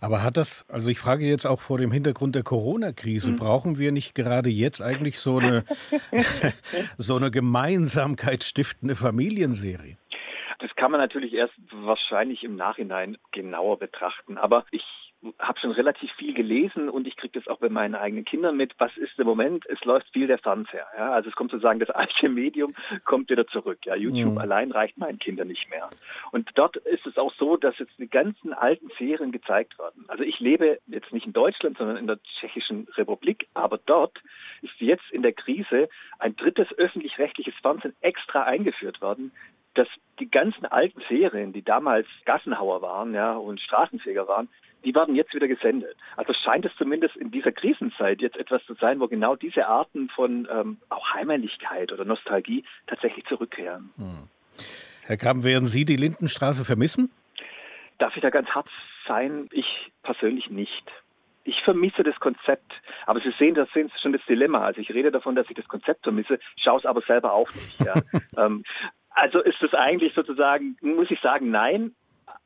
Aber 0.00 0.22
hat 0.22 0.36
das, 0.36 0.64
also 0.68 0.88
ich 0.88 0.98
frage 0.98 1.26
jetzt 1.26 1.46
auch 1.46 1.60
vor 1.60 1.78
dem 1.78 1.90
Hintergrund 1.90 2.34
der 2.34 2.42
Corona-Krise, 2.42 3.32
mhm. 3.32 3.36
brauchen 3.36 3.78
wir 3.78 3.92
nicht 3.92 4.14
gerade 4.14 4.50
jetzt 4.50 4.82
eigentlich 4.90 5.18
so 5.18 5.38
eine, 5.38 5.64
so 6.98 7.16
eine 7.16 7.30
Gemeinsamkeit 7.30 8.44
stiftende 8.44 8.96
Familienserie? 8.96 9.96
Das 10.58 10.74
kann 10.76 10.90
man 10.90 11.00
natürlich 11.00 11.32
erst 11.32 11.54
wahrscheinlich 11.72 12.44
im 12.44 12.56
Nachhinein 12.56 13.16
genauer 13.32 13.78
betrachten. 13.78 14.36
Aber 14.36 14.66
ich 14.70 14.84
habe 15.38 15.58
schon 15.60 15.72
relativ 15.72 16.10
viel 16.12 16.32
gelesen 16.32 16.88
und 16.88 17.06
ich 17.06 17.16
kriege 17.16 17.38
das 17.38 17.46
auch 17.46 17.58
bei 17.58 17.68
meinen 17.68 17.94
eigenen 17.94 18.24
Kindern 18.24 18.56
mit. 18.56 18.74
Was 18.78 18.96
ist 18.96 19.18
im 19.18 19.26
Moment? 19.26 19.66
Es 19.66 19.84
läuft 19.84 20.10
viel 20.12 20.26
der 20.26 20.38
Fernseher. 20.38 20.86
Ja? 20.96 21.12
Also 21.12 21.28
es 21.28 21.36
kommt 21.36 21.50
sozusagen 21.50 21.78
das 21.78 21.90
alte 21.90 22.28
Medium 22.28 22.74
kommt 23.04 23.28
wieder 23.28 23.46
zurück. 23.46 23.78
Ja? 23.84 23.94
YouTube 23.94 24.32
mhm. 24.32 24.38
allein 24.38 24.72
reicht 24.72 24.96
meinen 24.96 25.18
Kindern 25.18 25.48
nicht 25.48 25.68
mehr. 25.68 25.90
Und 26.32 26.48
dort 26.54 26.76
ist 26.76 27.06
es 27.06 27.18
auch 27.18 27.32
so, 27.34 27.56
dass 27.56 27.78
jetzt 27.78 27.98
die 27.98 28.08
ganzen 28.08 28.54
alten 28.54 28.88
Serien 28.98 29.30
gezeigt 29.30 29.78
werden. 29.78 30.04
Also 30.08 30.24
ich 30.24 30.40
lebe 30.40 30.78
jetzt 30.86 31.12
nicht 31.12 31.26
in 31.26 31.34
Deutschland, 31.34 31.76
sondern 31.76 31.98
in 31.98 32.06
der 32.06 32.18
Tschechischen 32.22 32.88
Republik, 32.96 33.46
aber 33.52 33.78
dort 33.78 34.18
ist 34.62 34.78
jetzt 34.78 35.10
in 35.10 35.22
der 35.22 35.32
Krise 35.32 35.90
ein 36.18 36.34
drittes 36.36 36.68
öffentlich-rechtliches 36.78 37.54
Fernsehen 37.60 37.94
extra 38.00 38.44
eingeführt 38.44 39.02
worden, 39.02 39.32
dass 39.74 39.88
die 40.18 40.30
ganzen 40.30 40.66
alten 40.66 41.00
Serien, 41.08 41.52
die 41.52 41.62
damals 41.62 42.06
Gassenhauer 42.24 42.82
waren 42.82 43.14
ja, 43.14 43.34
und 43.34 43.60
Straßenfeger 43.60 44.26
waren, 44.26 44.48
die 44.84 44.94
werden 44.94 45.14
jetzt 45.14 45.34
wieder 45.34 45.48
gesendet. 45.48 45.96
Also 46.16 46.32
scheint 46.32 46.64
es 46.64 46.72
zumindest 46.76 47.16
in 47.16 47.30
dieser 47.30 47.52
Krisenzeit 47.52 48.20
jetzt 48.20 48.36
etwas 48.36 48.64
zu 48.66 48.74
sein, 48.74 49.00
wo 49.00 49.08
genau 49.08 49.36
diese 49.36 49.66
Arten 49.66 50.08
von 50.10 50.48
ähm, 50.50 50.78
auch 50.88 51.14
Heimlichkeit 51.14 51.92
oder 51.92 52.04
Nostalgie 52.04 52.64
tatsächlich 52.86 53.24
zurückkehren. 53.26 53.90
Hm. 53.96 54.28
Herr 55.04 55.16
Kram, 55.16 55.44
werden 55.44 55.66
Sie 55.66 55.84
die 55.84 55.96
Lindenstraße 55.96 56.64
vermissen? 56.64 57.10
Darf 57.98 58.14
ich 58.16 58.22
da 58.22 58.30
ganz 58.30 58.48
hart 58.50 58.68
sein? 59.06 59.48
Ich 59.52 59.90
persönlich 60.02 60.50
nicht. 60.50 60.84
Ich 61.44 61.60
vermisse 61.64 62.02
das 62.02 62.18
Konzept. 62.20 62.72
Aber 63.06 63.20
Sie 63.20 63.32
sehen, 63.38 63.54
das 63.54 63.68
sehen 63.72 63.88
Sie 63.88 64.00
schon 64.00 64.12
das 64.12 64.22
Dilemma. 64.28 64.64
Also 64.64 64.80
ich 64.80 64.90
rede 64.90 65.10
davon, 65.10 65.34
dass 65.34 65.48
ich 65.48 65.56
das 65.56 65.68
Konzept 65.68 66.04
vermisse, 66.04 66.38
schaue 66.56 66.78
es 66.78 66.86
aber 66.86 67.00
selber 67.02 67.32
auch 67.32 67.50
nicht. 67.52 67.80
Ja. 67.80 67.94
ähm, 68.44 68.64
also 69.10 69.40
ist 69.40 69.62
es 69.62 69.74
eigentlich 69.74 70.14
sozusagen, 70.14 70.76
muss 70.80 71.10
ich 71.10 71.20
sagen, 71.20 71.50
nein. 71.50 71.94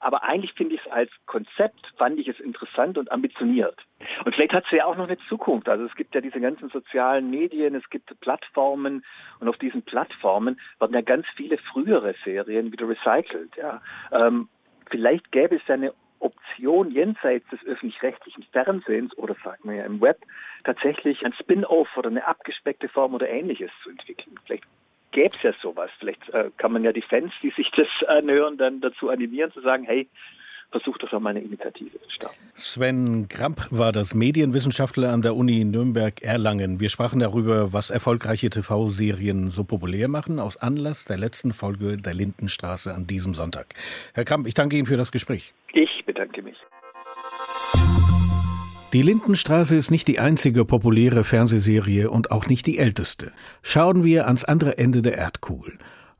Aber 0.05 0.23
eigentlich 0.23 0.53
finde 0.53 0.75
ich 0.75 0.83
es 0.85 0.93
als 0.93 1.11
Konzept, 1.25 1.81
fand 1.97 2.19
ich 2.19 2.29
es 2.29 2.39
interessant 2.39 2.99
und 2.99 3.11
ambitioniert. 3.11 3.87
Und 4.27 4.35
vielleicht 4.35 4.53
hat 4.53 4.67
es 4.67 4.71
ja 4.71 4.85
auch 4.85 4.99
noch 4.99 5.09
eine 5.09 5.17
Zukunft. 5.31 5.67
Also 5.67 5.87
es 5.87 5.95
gibt 5.95 6.15
ja 6.15 6.21
diese 6.21 6.41
ganzen 6.41 6.69
sozialen 6.69 7.31
Medien, 7.31 7.75
es 7.75 7.89
gibt 7.89 8.21
Plattformen 8.21 9.03
und 9.41 9.49
auf 9.49 9.57
diesen 9.57 9.81
Plattformen 9.81 10.61
werden 10.79 10.93
ja 10.93 11.01
ganz 11.01 11.25
viele 11.37 11.57
frühere 11.57 12.15
Serien 12.23 12.71
wieder 12.71 12.87
recycelt. 12.87 13.57
Ja. 13.57 13.81
Ähm, 14.13 14.51
vielleicht 14.91 15.33
gäbe 15.33 15.57
es 15.57 15.63
ja 15.69 15.77
eine 15.77 15.95
Option 16.19 16.91
jenseits 16.91 17.49
des 17.49 17.65
öffentlich-rechtlichen 17.65 18.43
Fernsehens 18.53 19.17
oder 19.17 19.35
sagen 19.43 19.71
wir 19.71 19.77
ja 19.77 19.85
im 19.87 20.03
Web 20.03 20.19
tatsächlich 20.65 21.25
ein 21.25 21.33
Spin-off 21.33 21.89
oder 21.97 22.11
eine 22.11 22.27
abgespeckte 22.27 22.91
Form 22.91 23.15
oder 23.15 23.31
ähnliches 23.31 23.71
zu 23.83 23.89
entwickeln. 23.89 24.39
Vielleicht 24.45 24.65
gäbe 25.15 25.35
es 25.35 25.43
ja 25.43 25.53
sowas. 25.63 25.91
Vielleicht 25.99 26.29
äh, 26.31 26.51
kann 26.59 26.73
man 26.73 26.85
ja 26.85 26.93
die 26.93 27.03
Fans, 27.03 27.33
die 27.43 27.51
sich 27.51 27.71
das 27.71 27.89
anhören, 28.09 28.59
dann 28.59 28.81
dazu 28.83 29.09
animieren 29.09 29.51
zu 29.53 29.63
sagen, 29.63 29.85
hey, 29.85 30.09
versucht 30.71 31.05
doch 31.05 31.21
mal 31.21 31.31
eine 31.31 31.41
Initiative 31.41 32.01
zu 32.03 32.11
starten. 32.11 32.37
Sven 32.55 33.29
Kramp 33.29 33.69
war 33.71 33.93
das 33.93 34.13
Medienwissenschaftler 34.13 35.13
an 35.13 35.23
der 35.23 35.37
Uni 35.37 35.65
Nürnberg-Erlangen. 35.65 36.81
Wir 36.81 36.89
sprachen 36.89 37.21
darüber, 37.21 37.73
was 37.73 37.91
erfolgreiche 37.91 38.51
TV-Serien 38.51 39.51
so 39.51 39.63
populär 39.63 40.09
machen, 40.09 40.41
aus 40.41 40.57
Anlass 40.57 41.05
der 41.05 41.17
letzten 41.17 41.53
Folge 41.53 41.97
der 41.97 42.15
Lindenstraße 42.15 42.93
an 42.93 43.07
diesem 43.07 43.35
Sonntag. 43.35 43.75
Herr 44.15 44.25
Kramp, 44.25 44.49
ich 44.49 44.55
danke 44.55 44.77
Ihnen 44.77 44.87
für 44.87 44.97
das 44.97 45.13
Gespräch. 45.13 45.55
Ich 45.73 46.05
bedanke 46.05 46.43
mich. 46.43 46.57
Die 48.95 49.03
Lindenstraße 49.03 49.75
ist 49.75 49.91
nicht 49.91 50.07
die 50.07 50.21
einzige 50.21 50.65
populäre 50.65 51.25
Fernsehserie 51.25 52.09
und 52.09 52.31
auch 52.31 52.47
nicht 52.47 52.65
die 52.65 52.79
älteste. 52.79 53.33
Schauen 53.61 54.05
wir 54.05 54.29
ans 54.29 54.45
andere 54.45 54.79
Ende 54.79 55.03
der 55.03 55.19
Erdkugel. 55.19 55.73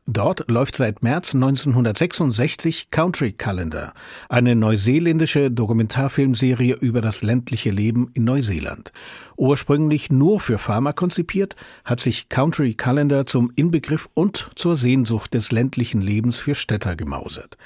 Dort 0.07 0.51
läuft 0.51 0.75
seit 0.75 1.05
März 1.05 1.37
1966 1.37 2.91
Country 2.91 3.31
Calendar, 3.31 3.95
eine 4.29 4.57
neuseeländische 4.57 5.53
Dokumentarfilmserie 5.53 6.75
über 6.75 7.01
das 7.01 7.23
ländliche 7.23 7.71
Leben 7.71 8.11
in 8.13 8.25
Neuseeland. 8.25 8.91
Ursprünglich 9.37 10.11
nur 10.11 10.41
für 10.41 10.59
Farmer 10.59 10.95
konzipiert, 10.95 11.55
hat 11.85 12.01
sich 12.01 12.29
Country 12.29 12.75
Calendar 12.75 13.25
zum 13.25 13.53
Inbegriff 13.55 14.09
und 14.15 14.51
zur 14.57 14.75
Sehnsucht 14.75 15.33
des 15.35 15.53
ländlichen 15.53 16.01
Lebens 16.01 16.39
für 16.39 16.57
Städter 16.57 16.97
gemausert. 16.97 17.57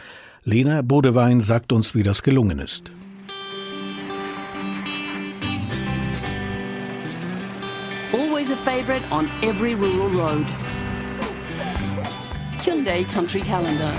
Lena 0.44 0.82
Bodewein 0.82 1.40
sagt 1.40 1.72
uns, 1.72 1.94
wie 1.94 2.02
das 2.02 2.22
gelungen 2.22 2.58
ist. 2.58 2.92
Favorite 8.88 9.12
on 9.12 9.28
every 9.42 9.74
rural 9.74 10.08
road. 10.08 10.46
Hyundai 12.64 13.04
Country 13.12 13.40
Calendar. 13.40 13.92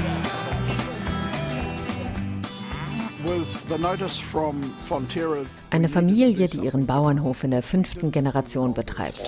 Eine 5.70 5.90
Familie, 5.90 6.48
die 6.48 6.60
ihren 6.60 6.88
Bauernhof 6.88 7.44
in 7.44 7.52
der 7.52 7.62
fünften 7.62 8.12
Generation 8.12 8.74
betreibt. 8.74 9.22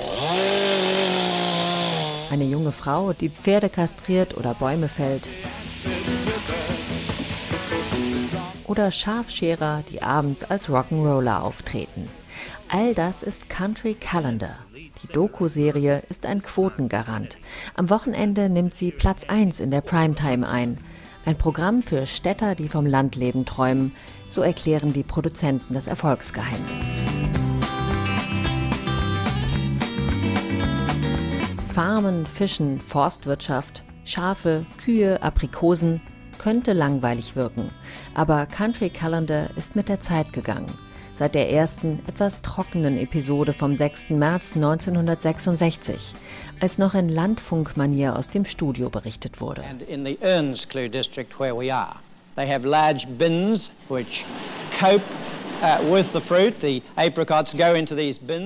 Eine 2.31 2.45
junge 2.45 2.71
Frau, 2.71 3.13
die 3.13 3.29
Pferde 3.29 3.69
kastriert 3.69 4.37
oder 4.37 4.55
Bäume 4.55 4.87
fällt. 4.87 5.27
Oder 8.65 8.89
Schafscherer, 8.89 9.83
die 9.91 10.01
abends 10.01 10.43
als 10.43 10.69
Rock'n'Roller 10.69 11.41
auftreten. 11.41 12.07
All 12.69 12.95
das 12.95 13.21
ist 13.21 13.49
Country 13.49 13.93
Calendar. 13.93 14.57
Die 15.03 15.07
Doku-Serie 15.07 16.03
ist 16.09 16.27
ein 16.27 16.43
Quotengarant. 16.43 17.39
Am 17.73 17.89
Wochenende 17.89 18.49
nimmt 18.49 18.75
sie 18.75 18.91
Platz 18.91 19.23
1 19.23 19.59
in 19.59 19.71
der 19.71 19.81
Primetime 19.81 20.47
ein. 20.47 20.77
Ein 21.25 21.37
Programm 21.37 21.81
für 21.81 22.05
Städter, 22.05 22.53
die 22.53 22.67
vom 22.67 22.85
Landleben 22.85 23.45
träumen, 23.45 23.93
so 24.27 24.41
erklären 24.41 24.93
die 24.93 25.03
Produzenten 25.03 25.73
das 25.73 25.87
Erfolgsgeheimnis. 25.87 26.97
Farmen, 31.73 32.27
Fischen, 32.27 32.79
Forstwirtschaft, 32.79 33.83
Schafe, 34.03 34.67
Kühe, 34.83 35.23
Aprikosen 35.23 36.01
könnte 36.37 36.73
langweilig 36.73 37.35
wirken, 37.35 37.71
aber 38.13 38.45
Country 38.45 38.91
Calendar 38.91 39.49
ist 39.55 39.75
mit 39.75 39.89
der 39.89 39.99
Zeit 39.99 40.31
gegangen 40.33 40.71
seit 41.21 41.35
der 41.35 41.51
ersten, 41.51 41.99
etwas 42.07 42.41
trockenen 42.41 42.97
Episode 42.97 43.53
vom 43.53 43.75
6. 43.75 44.09
März 44.09 44.55
1966, 44.55 46.15
als 46.59 46.79
noch 46.79 46.95
in 46.95 47.09
Landfunkmanier 47.09 48.15
aus 48.15 48.29
dem 48.29 48.43
Studio 48.43 48.89
berichtet 48.89 49.39
wurde. 49.39 49.61
And 49.63 49.83
in 49.83 50.03
the 50.03 50.17
Earnscleugh 50.21 50.89
district 50.89 51.39
where 51.39 51.55
we 51.55 51.71
are, 51.71 51.97
they 52.35 52.51
have 52.51 52.67
large 52.67 53.05
bins 53.19 53.69
which 53.87 54.25
cope 54.79 55.03
uh, 55.61 55.95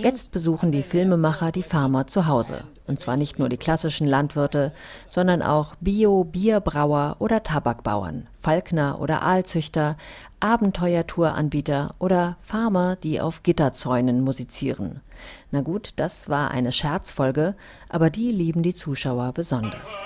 Jetzt 0.01 0.31
besuchen 0.31 0.71
die 0.73 0.83
Filmemacher 0.83 1.51
die 1.53 1.63
Farmer 1.63 2.07
zu 2.07 2.27
Hause. 2.27 2.65
Und 2.87 2.99
zwar 2.99 3.17
nicht 3.17 3.39
nur 3.39 3.49
die 3.49 3.57
klassischen 3.57 4.05
Landwirte, 4.05 4.71
sondern 5.07 5.41
auch 5.41 5.73
Bio-Bierbrauer 5.81 7.15
oder 7.19 7.41
Tabakbauern, 7.41 8.27
Falkner 8.39 9.01
oder 9.01 9.23
Aalzüchter, 9.23 9.97
Abenteuertouranbieter 10.39 11.95
oder 11.97 12.37
Farmer, 12.39 12.95
die 12.97 13.19
auf 13.19 13.41
Gitterzäunen 13.41 14.21
musizieren. 14.21 15.01
Na 15.49 15.61
gut, 15.61 15.93
das 15.95 16.29
war 16.29 16.51
eine 16.51 16.71
Scherzfolge, 16.71 17.55
aber 17.89 18.11
die 18.11 18.31
lieben 18.31 18.61
die 18.61 18.73
Zuschauer 18.73 19.31
besonders. 19.31 20.05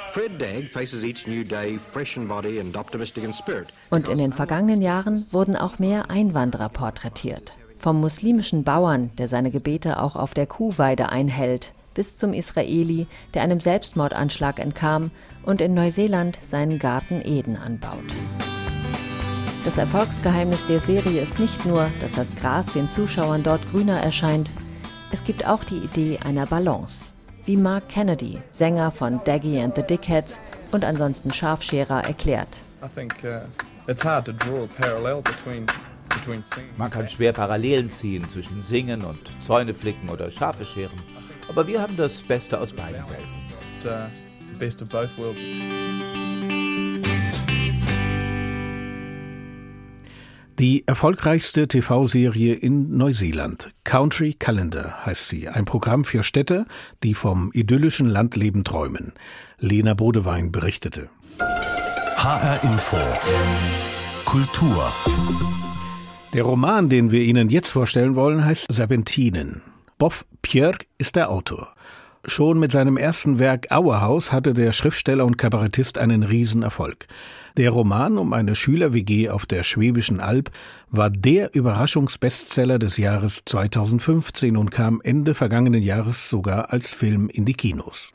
Und 3.90 4.08
in 4.08 4.18
den 4.18 4.32
vergangenen 4.32 4.82
Jahren 4.82 5.26
wurden 5.32 5.58
auch 5.58 5.80
mehr 5.80 6.10
Einwanderer 6.10 6.70
porträtiert. 6.70 7.54
Vom 7.76 8.00
muslimischen 8.00 8.64
Bauern, 8.64 9.10
der 9.18 9.28
seine 9.28 9.52
Gebete 9.52 10.02
auch 10.02 10.16
auf 10.16 10.34
der 10.34 10.48
Kuhweide 10.48 11.10
einhält, 11.10 11.74
bis 11.94 12.18
zum 12.18 12.34
Israeli, 12.34 13.08
der 13.34 13.44
einem 13.44 13.60
Selbstmordanschlag 13.60 14.60
entkam 14.60 15.12
und 15.44 15.62
in 15.62 15.74
Neuseeland 15.74 16.38
seinen 16.42 16.80
Garten 16.80 17.22
Eden 17.24 17.58
anbaut. 17.58 18.04
Das 19.66 19.78
Erfolgsgeheimnis 19.78 20.66
der 20.68 20.80
Serie 20.80 21.22
ist 21.22 21.40
nicht 21.40 21.66
nur, 21.66 21.90
dass 22.00 22.14
das 22.14 22.36
Gras 22.36 22.68
den 22.68 22.88
Zuschauern 22.88 23.44
dort 23.44 23.70
grüner 23.70 24.00
erscheint, 24.00 24.50
Es 25.12 25.24
gibt 25.24 25.48
auch 25.48 25.64
die 25.64 25.78
Idee 25.78 26.20
einer 26.24 26.46
Balance. 26.46 27.14
Wie 27.44 27.58
Mark 27.58 27.90
Kennedy, 27.90 28.40
Sänger 28.52 28.92
von 28.92 29.20
Daggy 29.24 29.60
and 29.60 29.76
the 29.76 29.82
Dickheads 29.82 30.40
und 30.72 30.86
ansonsten 30.86 31.34
Scharfscherer, 31.34 32.04
erklärt. 32.06 32.60
Uh, 32.82 32.88
Man 36.78 36.92
kann 36.92 37.10
schwer 37.10 37.34
Parallelen 37.34 37.90
ziehen 37.90 38.30
zwischen 38.30 38.62
Singen 38.62 39.04
und 39.04 39.20
Zäune 39.42 39.74
flicken 39.74 40.10
oder 40.10 40.30
Schafe 40.30 40.64
scheren. 40.64 41.02
Aber 41.50 41.68
wir 41.68 41.82
haben 41.82 41.98
das 41.98 42.22
Beste 42.22 42.60
aus 42.60 42.72
beiden 42.74 43.04
Welten. 43.10 43.40
Die 50.60 50.86
erfolgreichste 50.86 51.68
TV-Serie 51.70 52.54
in 52.54 52.98
Neuseeland, 52.98 53.72
Country 53.86 54.34
Calendar 54.34 55.06
heißt 55.06 55.30
sie, 55.30 55.48
ein 55.48 55.64
Programm 55.64 56.04
für 56.04 56.22
Städte, 56.22 56.66
die 57.02 57.14
vom 57.14 57.52
idyllischen 57.54 58.08
Landleben 58.08 58.66
träumen. 58.66 59.14
Lena 59.58 59.94
Bodewein 59.94 60.52
berichtete. 60.52 61.10
HR 62.18 62.64
Info 62.64 62.98
Kultur 64.26 64.92
Der 66.34 66.44
Roman, 66.44 66.90
den 66.90 67.12
wir 67.12 67.22
Ihnen 67.22 67.50
jetzt 67.50 67.70
vorstellen 67.70 68.16
wollen, 68.16 68.44
heißt 68.44 68.66
Serpentinen. 68.70 69.62
Bob 70.00 70.24
Pierre 70.42 70.78
ist 70.98 71.18
der 71.18 71.30
Autor. 71.30 71.74
Schon 72.24 72.58
mit 72.58 72.72
seinem 72.72 72.96
ersten 72.96 73.38
Werk 73.38 73.70
Auerhaus 73.70 74.32
hatte 74.32 74.54
der 74.54 74.72
Schriftsteller 74.72 75.26
und 75.26 75.38
Kabarettist 75.38 75.98
einen 75.98 76.24
Riesenerfolg. 76.24 77.06
Der 77.58 77.72
Roman 77.72 78.18
um 78.18 78.32
eine 78.32 78.56
Schüler-WG 78.56 79.30
auf 79.30 79.46
der 79.46 79.64
Schwäbischen 79.64 80.22
Alb 80.22 80.52
war 80.90 81.10
der 81.10 81.54
Überraschungsbestseller 81.54 82.80
des 82.80 82.96
Jahres 82.96 83.42
2015 83.44 84.56
und 84.56 84.72
kam 84.72 85.02
Ende 85.04 85.34
vergangenen 85.34 85.84
Jahres 85.84 86.30
sogar 86.30 86.72
als 86.72 86.94
Film 86.94 87.28
in 87.28 87.44
die 87.44 87.56
Kinos. 87.56 88.14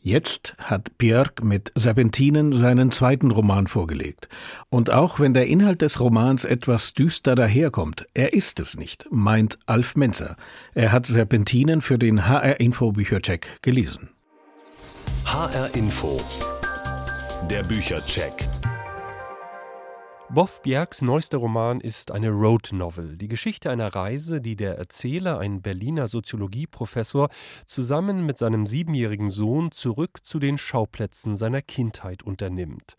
Jetzt 0.00 0.54
hat 0.58 0.96
Björk 0.96 1.42
mit 1.42 1.72
Serpentinen 1.74 2.52
seinen 2.52 2.90
zweiten 2.92 3.30
Roman 3.30 3.66
vorgelegt. 3.66 4.28
Und 4.70 4.90
auch 4.90 5.18
wenn 5.18 5.34
der 5.34 5.46
Inhalt 5.48 5.82
des 5.82 5.98
Romans 6.00 6.44
etwas 6.44 6.94
düster 6.94 7.34
daherkommt, 7.34 8.06
er 8.14 8.32
ist 8.32 8.60
es 8.60 8.76
nicht, 8.76 9.06
meint 9.10 9.58
Alf 9.66 9.96
Menzer. 9.96 10.36
Er 10.74 10.92
hat 10.92 11.06
Serpentinen 11.06 11.80
für 11.80 11.98
den 11.98 12.28
HR 12.28 12.60
Info 12.60 12.92
Büchercheck 12.92 13.60
gelesen. 13.60 14.10
HR 15.24 15.74
Info 15.74 16.20
Der 17.50 17.62
Büchercheck 17.64 18.48
Boff 20.30 20.60
Bjergs 20.60 21.00
neuester 21.00 21.38
Roman 21.38 21.80
ist 21.80 22.10
eine 22.10 22.28
Road 22.28 22.68
Novel, 22.72 23.16
die 23.16 23.28
Geschichte 23.28 23.70
einer 23.70 23.94
Reise, 23.94 24.42
die 24.42 24.56
der 24.56 24.76
Erzähler, 24.76 25.38
ein 25.38 25.62
Berliner 25.62 26.06
Soziologieprofessor, 26.06 27.30
zusammen 27.64 28.26
mit 28.26 28.36
seinem 28.36 28.66
siebenjährigen 28.66 29.30
Sohn 29.30 29.72
zurück 29.72 30.20
zu 30.24 30.38
den 30.38 30.58
Schauplätzen 30.58 31.38
seiner 31.38 31.62
Kindheit 31.62 32.22
unternimmt. 32.22 32.96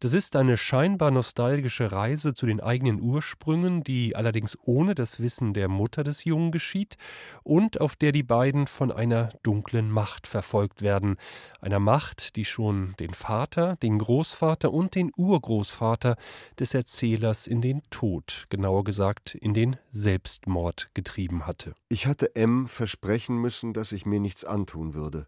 Das 0.00 0.12
ist 0.12 0.36
eine 0.36 0.56
scheinbar 0.56 1.10
nostalgische 1.10 1.90
Reise 1.90 2.32
zu 2.32 2.46
den 2.46 2.60
eigenen 2.60 3.00
Ursprüngen, 3.00 3.82
die 3.82 4.14
allerdings 4.14 4.56
ohne 4.62 4.94
das 4.94 5.18
Wissen 5.18 5.54
der 5.54 5.66
Mutter 5.66 6.04
des 6.04 6.24
Jungen 6.24 6.52
geschieht 6.52 6.96
und 7.42 7.80
auf 7.80 7.96
der 7.96 8.12
die 8.12 8.22
beiden 8.22 8.68
von 8.68 8.92
einer 8.92 9.30
dunklen 9.42 9.90
Macht 9.90 10.28
verfolgt 10.28 10.82
werden, 10.82 11.16
einer 11.60 11.80
Macht, 11.80 12.36
die 12.36 12.44
schon 12.44 12.94
den 13.00 13.12
Vater, 13.12 13.74
den 13.82 13.98
Großvater 13.98 14.72
und 14.72 14.94
den 14.94 15.10
Urgroßvater 15.16 16.14
des 16.60 16.74
Erzählers 16.74 17.48
in 17.48 17.60
den 17.60 17.82
Tod, 17.90 18.46
genauer 18.50 18.84
gesagt 18.84 19.34
in 19.34 19.52
den 19.52 19.78
Selbstmord 19.90 20.90
getrieben 20.94 21.44
hatte. 21.44 21.74
Ich 21.88 22.06
hatte 22.06 22.36
M 22.36 22.68
versprechen 22.68 23.36
müssen, 23.36 23.72
dass 23.72 23.90
ich 23.90 24.06
mir 24.06 24.20
nichts 24.20 24.44
antun 24.44 24.94
würde. 24.94 25.26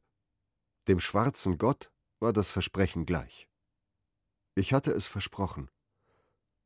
Dem 0.86 1.00
schwarzen 1.00 1.58
Gott 1.58 1.90
war 2.20 2.32
das 2.32 2.52
Versprechen 2.52 3.04
gleich. 3.04 3.50
Ich 4.54 4.73
hatte 4.73 4.92
es 4.92 5.07
versprochen 5.07 5.71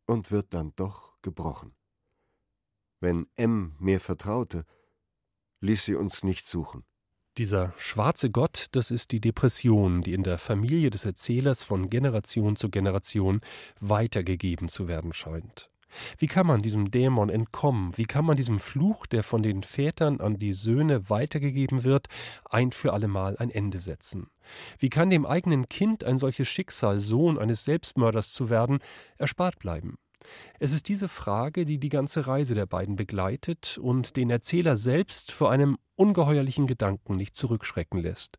und 0.07 0.31
wird 0.31 0.55
dann 0.55 0.73
doch 0.76 1.21
gebrochen. 1.23 1.75
Wenn 3.00 3.26
M 3.37 3.76
mir 3.79 4.00
vertraute, 4.00 4.64
ließ 5.61 5.85
sie 5.85 5.95
uns 5.95 6.23
nicht 6.23 6.47
suchen. 6.47 6.85
Dieser 7.37 7.75
schwarze 7.76 8.31
Gott, 8.31 8.69
das 8.73 8.91
ist 8.93 9.11
die 9.11 9.21
Depression, 9.21 10.03
die 10.03 10.14
in 10.14 10.23
der 10.23 10.38
Familie 10.38 10.91
des 10.91 11.05
Erzählers 11.05 11.64
von 11.64 11.91
Generation 11.91 12.55
zu 12.55 12.71
Generation 12.71 13.41
weitergegeben 13.81 14.69
zu 14.69 14.87
werden 14.87 15.12
scheint. 15.12 15.69
Wie 16.18 16.26
kann 16.26 16.46
man 16.46 16.62
diesem 16.62 16.90
Dämon 16.90 17.28
entkommen? 17.28 17.96
Wie 17.96 18.04
kann 18.04 18.24
man 18.24 18.36
diesem 18.36 18.60
Fluch, 18.60 19.07
der 19.07 19.22
von 19.22 19.42
den 19.42 19.62
Vätern 19.62 20.20
an 20.20 20.38
die 20.38 20.52
Söhne 20.52 21.09
weitergegeben 21.11 21.85
wird, 21.85 22.09
ein 22.50 22.72
für 22.72 22.92
allemal 22.92 23.37
ein 23.38 23.50
Ende 23.50 23.78
setzen? 23.78 24.28
Wie 24.78 24.90
kann 24.90 25.11
dem 25.11 25.26
eigenen 25.26 25.68
Kind 25.68 26.04
ein 26.04 26.18
solches 26.18 26.48
Schicksal, 26.48 27.00
Sohn 27.00 27.38
eines 27.38 27.64
Selbstmörders 27.64 28.33
zu 28.33 28.50
werden, 28.50 28.78
erspart 29.18 29.59
bleiben? 29.59 29.96
Es 30.59 30.72
ist 30.72 30.88
diese 30.88 31.09
Frage, 31.09 31.64
die 31.64 31.78
die 31.78 31.88
ganze 31.88 32.26
Reise 32.26 32.54
der 32.54 32.66
beiden 32.66 32.96
begleitet 32.96 33.78
und 33.78 34.16
den 34.16 34.30
Erzähler 34.30 34.76
selbst 34.76 35.33
vor 35.33 35.50
einem 35.50 35.76
ungeheuerlichen 35.96 36.66
Gedanken 36.66 37.16
nicht 37.16 37.37
zurückschrecken 37.37 38.00
lässt. 38.00 38.38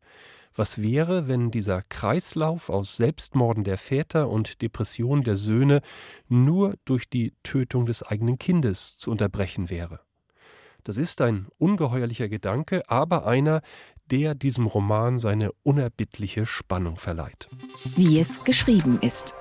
Was 0.56 0.82
wäre, 0.82 1.28
wenn 1.28 1.52
dieser 1.52 1.82
Kreislauf 1.82 2.70
aus 2.70 2.96
Selbstmorden 2.96 3.66
der 3.66 3.78
Väter 3.78 4.30
und 4.30 4.62
Depression 4.62 5.24
der 5.24 5.36
Söhne 5.36 5.82
nur 6.30 6.76
durch 6.86 7.10
die 7.10 7.34
Tötung 7.44 7.86
des 7.86 8.04
eigenen 8.04 8.40
Kindes 8.40 8.98
zu 8.98 9.12
unterbrechen 9.12 9.70
wäre? 9.70 10.00
Das 10.86 10.98
ist 10.98 11.20
ein 11.20 11.48
ungeheuerlicher 11.58 12.30
Gedanke, 12.30 12.90
aber 12.90 13.26
einer, 13.26 13.62
der 14.12 14.34
diesem 14.34 14.68
Roman 14.68 15.18
seine 15.18 15.52
unerbittliche 15.64 16.46
Spannung 16.46 16.96
verleiht. 16.98 17.50
Wie 17.96 18.20
es 18.20 18.44
geschrieben 18.44 19.00
ist. 19.02 19.34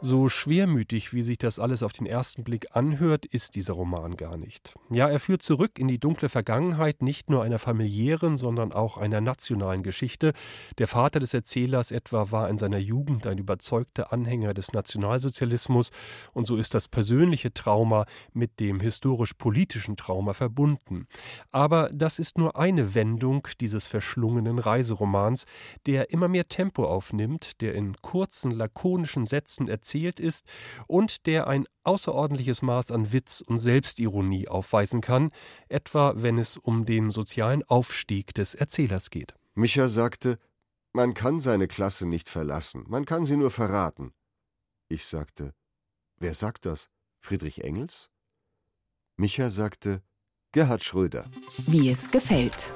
So 0.00 0.28
schwermütig, 0.28 1.12
wie 1.12 1.24
sich 1.24 1.38
das 1.38 1.58
alles 1.58 1.82
auf 1.82 1.92
den 1.92 2.06
ersten 2.06 2.44
Blick 2.44 2.76
anhört, 2.76 3.26
ist 3.26 3.56
dieser 3.56 3.72
Roman 3.72 4.16
gar 4.16 4.36
nicht. 4.36 4.74
Ja, 4.90 5.08
er 5.08 5.18
führt 5.18 5.42
zurück 5.42 5.76
in 5.76 5.88
die 5.88 5.98
dunkle 5.98 6.28
Vergangenheit 6.28 7.02
nicht 7.02 7.30
nur 7.30 7.42
einer 7.42 7.58
familiären, 7.58 8.36
sondern 8.36 8.70
auch 8.70 8.96
einer 8.96 9.20
nationalen 9.20 9.82
Geschichte. 9.82 10.34
Der 10.78 10.86
Vater 10.86 11.18
des 11.18 11.34
Erzählers 11.34 11.90
etwa 11.90 12.30
war 12.30 12.48
in 12.48 12.58
seiner 12.58 12.78
Jugend 12.78 13.26
ein 13.26 13.38
überzeugter 13.38 14.12
Anhänger 14.12 14.54
des 14.54 14.72
Nationalsozialismus 14.72 15.90
und 16.32 16.46
so 16.46 16.54
ist 16.54 16.74
das 16.74 16.86
persönliche 16.86 17.52
Trauma 17.52 18.06
mit 18.32 18.60
dem 18.60 18.78
historisch-politischen 18.78 19.96
Trauma 19.96 20.32
verbunden. 20.32 21.08
Aber 21.50 21.90
das 21.92 22.20
ist 22.20 22.38
nur 22.38 22.56
eine 22.56 22.94
Wendung 22.94 23.48
dieses 23.60 23.88
verschlungenen 23.88 24.60
Reiseromans, 24.60 25.46
der 25.86 26.12
immer 26.12 26.28
mehr 26.28 26.46
Tempo 26.46 26.84
aufnimmt, 26.84 27.60
der 27.60 27.74
in 27.74 27.96
kurzen, 28.00 28.52
lakonischen 28.52 29.24
Sätzen 29.24 29.66
erzählt 29.66 29.87
erzählt 29.88 30.20
ist 30.20 30.44
und 30.86 31.26
der 31.26 31.46
ein 31.46 31.66
außerordentliches 31.84 32.60
Maß 32.60 32.90
an 32.90 33.10
Witz 33.12 33.40
und 33.40 33.58
Selbstironie 33.58 34.46
aufweisen 34.46 35.00
kann, 35.00 35.30
etwa 35.68 36.12
wenn 36.16 36.38
es 36.38 36.58
um 36.58 36.84
den 36.84 37.10
sozialen 37.10 37.62
Aufstieg 37.64 38.34
des 38.34 38.54
Erzählers 38.54 39.08
geht. 39.08 39.34
Micha 39.54 39.88
sagte, 39.88 40.38
man 40.92 41.14
kann 41.14 41.38
seine 41.38 41.68
Klasse 41.68 42.06
nicht 42.06 42.28
verlassen, 42.28 42.84
man 42.88 43.06
kann 43.06 43.24
sie 43.24 43.36
nur 43.36 43.50
verraten. 43.50 44.12
Ich 44.88 45.06
sagte, 45.06 45.54
wer 46.18 46.34
sagt 46.34 46.66
das? 46.66 46.90
Friedrich 47.20 47.64
Engels? 47.64 48.10
Micha 49.16 49.50
sagte, 49.50 50.02
Gerhard 50.52 50.84
Schröder. 50.84 51.24
Wie 51.66 51.90
es 51.90 52.10
gefällt. 52.10 52.72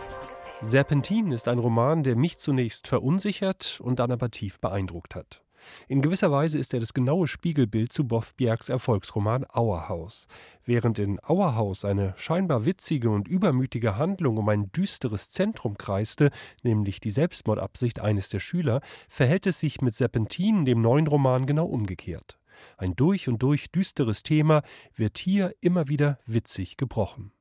Serpentin 0.62 1.32
ist 1.32 1.48
ein 1.48 1.58
Roman, 1.58 2.02
der 2.04 2.16
mich 2.16 2.38
zunächst 2.38 2.86
verunsichert 2.86 3.80
und 3.82 3.98
dann 3.98 4.12
aber 4.12 4.30
tief 4.30 4.60
beeindruckt 4.60 5.14
hat. 5.14 5.42
In 5.88 6.02
gewisser 6.02 6.30
Weise 6.30 6.58
ist 6.58 6.74
er 6.74 6.80
das 6.80 6.94
genaue 6.94 7.28
Spiegelbild 7.28 7.92
zu 7.92 8.04
Boff 8.04 8.34
Bjergs 8.34 8.68
Erfolgsroman 8.68 9.44
Auerhaus. 9.44 10.26
Während 10.64 10.98
in 10.98 11.20
Auerhaus 11.20 11.84
eine 11.84 12.14
scheinbar 12.16 12.64
witzige 12.64 13.10
und 13.10 13.28
übermütige 13.28 13.96
Handlung 13.96 14.36
um 14.36 14.48
ein 14.48 14.70
düsteres 14.72 15.30
Zentrum 15.30 15.76
kreiste, 15.76 16.30
nämlich 16.62 17.00
die 17.00 17.10
Selbstmordabsicht 17.10 18.00
eines 18.00 18.28
der 18.28 18.40
Schüler, 18.40 18.80
verhält 19.08 19.46
es 19.46 19.60
sich 19.60 19.80
mit 19.80 19.94
Serpentin, 19.94 20.64
dem 20.64 20.80
neuen 20.80 21.06
Roman, 21.06 21.46
genau 21.46 21.66
umgekehrt. 21.66 22.38
Ein 22.76 22.94
durch 22.94 23.28
und 23.28 23.42
durch 23.42 23.70
düsteres 23.70 24.22
Thema 24.22 24.62
wird 24.94 25.18
hier 25.18 25.54
immer 25.60 25.88
wieder 25.88 26.18
witzig 26.26 26.76
gebrochen. 26.76 27.32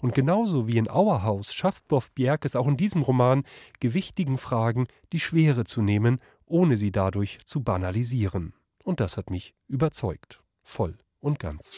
Und 0.00 0.14
genauso 0.14 0.66
wie 0.66 0.78
in 0.78 0.88
Auerhaus 0.88 1.52
schafft 1.52 1.88
Boff 1.88 2.12
Bjerg 2.12 2.44
es 2.44 2.56
auch 2.56 2.68
in 2.68 2.76
diesem 2.76 3.02
Roman, 3.02 3.44
gewichtigen 3.80 4.38
Fragen 4.38 4.86
die 5.12 5.20
Schwere 5.20 5.64
zu 5.64 5.82
nehmen 5.82 6.20
ohne 6.46 6.76
sie 6.76 6.92
dadurch 6.92 7.38
zu 7.46 7.62
banalisieren. 7.62 8.54
Und 8.84 9.00
das 9.00 9.16
hat 9.16 9.30
mich 9.30 9.54
überzeugt. 9.66 10.42
Voll 10.62 10.98
und 11.20 11.38
ganz. 11.38 11.70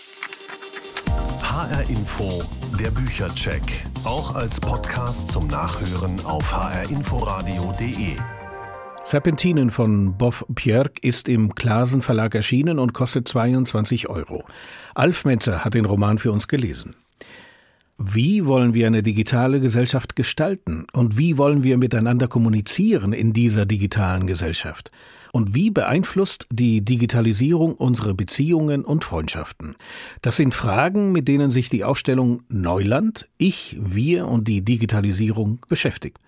HR 1.42 1.88
Info, 1.88 2.42
der 2.78 2.90
Büchercheck. 2.90 3.62
Auch 4.04 4.34
als 4.34 4.60
Podcast 4.60 5.30
zum 5.30 5.46
Nachhören 5.46 6.20
auf 6.24 6.52
hrinforadio.de. 6.52 8.16
Serpentinen 9.04 9.70
von 9.70 10.18
Boff 10.18 10.44
Björk 10.48 10.98
ist 11.02 11.28
im 11.28 11.54
Klasen 11.54 12.02
Verlag 12.02 12.34
erschienen 12.34 12.80
und 12.80 12.92
kostet 12.92 13.28
22 13.28 14.08
Euro. 14.08 14.44
Alf 14.96 15.24
Metzer 15.24 15.64
hat 15.64 15.74
den 15.74 15.84
Roman 15.84 16.18
für 16.18 16.32
uns 16.32 16.48
gelesen. 16.48 16.96
Wie 17.98 18.44
wollen 18.44 18.74
wir 18.74 18.86
eine 18.86 19.02
digitale 19.02 19.58
Gesellschaft 19.58 20.16
gestalten? 20.16 20.86
Und 20.92 21.16
wie 21.16 21.38
wollen 21.38 21.62
wir 21.62 21.78
miteinander 21.78 22.28
kommunizieren 22.28 23.14
in 23.14 23.32
dieser 23.32 23.64
digitalen 23.64 24.26
Gesellschaft? 24.26 24.90
Und 25.32 25.54
wie 25.54 25.70
beeinflusst 25.70 26.46
die 26.50 26.84
Digitalisierung 26.84 27.74
unsere 27.74 28.12
Beziehungen 28.12 28.84
und 28.84 29.04
Freundschaften? 29.04 29.76
Das 30.20 30.36
sind 30.36 30.54
Fragen, 30.54 31.10
mit 31.12 31.26
denen 31.26 31.50
sich 31.50 31.70
die 31.70 31.84
Ausstellung 31.84 32.42
Neuland, 32.50 33.28
Ich, 33.38 33.78
Wir 33.80 34.28
und 34.28 34.46
die 34.46 34.62
Digitalisierung 34.62 35.60
beschäftigt. 35.66 36.18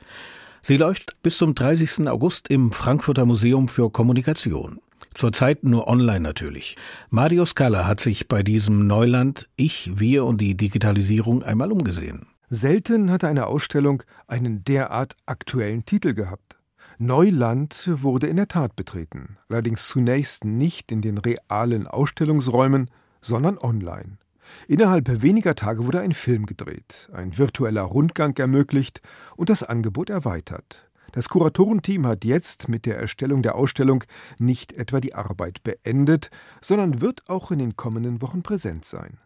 Sie 0.63 0.79
läuft 0.79 1.23
bis 1.23 1.37
zum 1.37 1.55
30. 1.55 2.09
August 2.09 2.49
im 2.49 2.73
Frankfurter 2.73 3.27
Museum 3.27 3.69
für 3.69 3.91
Kommunikation. 3.91 4.81
Zurzeit 5.15 5.65
nur 5.65 5.89
online 5.89 6.21
natürlich. 6.21 6.77
Marius 7.11 7.55
Kaller 7.55 7.87
hat 7.87 8.01
sich 8.01 8.29
bei 8.29 8.43
diesem 8.43 8.87
Neuland 8.87 9.49
Ich, 9.57 9.99
Wir 9.99 10.25
und 10.25 10.41
die 10.41 10.57
Digitalisierung 10.57 11.43
einmal 11.43 11.73
umgesehen. 11.73 12.27
Selten 12.51 13.11
hatte 13.11 13.29
eine 13.29 13.47
Ausstellung 13.47 14.03
einen 14.27 14.65
derart 14.65 15.17
aktuellen 15.27 15.85
Titel 15.85 16.15
gehabt. 16.15 16.59
Neuland 16.99 17.89
wurde 18.03 18.27
in 18.27 18.37
der 18.37 18.49
Tat 18.49 18.75
betreten, 18.75 19.39
allerdings 19.49 19.87
zunächst 19.87 20.45
nicht 20.45 20.91
in 20.91 21.01
den 21.01 21.19
realen 21.19 21.87
Ausstellungsräumen, 21.87 22.91
sondern 23.21 23.59
online. 23.59 24.19
Innerhalb 24.67 25.23
weniger 25.23 25.55
Tage 25.55 25.87
wurde 25.87 26.01
ein 26.01 26.13
Film 26.13 26.47
gedreht, 26.47 27.09
ein 27.13 27.37
virtueller 27.37 27.83
Rundgang 27.83 28.37
ermöglicht 28.37 29.01
und 29.37 29.51
das 29.51 29.63
Angebot 29.63 30.11
erweitert. 30.11 30.88
Das 31.13 31.29
Kuratorenteam 31.29 32.07
hat 32.07 32.25
jetzt 32.25 32.69
mit 32.69 32.85
der 32.85 32.99
Erstellung 32.99 33.43
der 33.43 33.55
Ausstellung 33.55 34.05
nicht 34.39 34.75
etwa 34.75 35.01
die 35.01 35.15
Arbeit 35.15 35.63
beendet, 35.63 36.31
sondern 36.61 37.01
wird 37.01 37.29
auch 37.29 37.51
in 37.51 37.59
den 37.59 37.77
kommenden 37.77 38.21
Wochen 38.21 38.43
präsent 38.43 38.85
sein. 38.85 39.19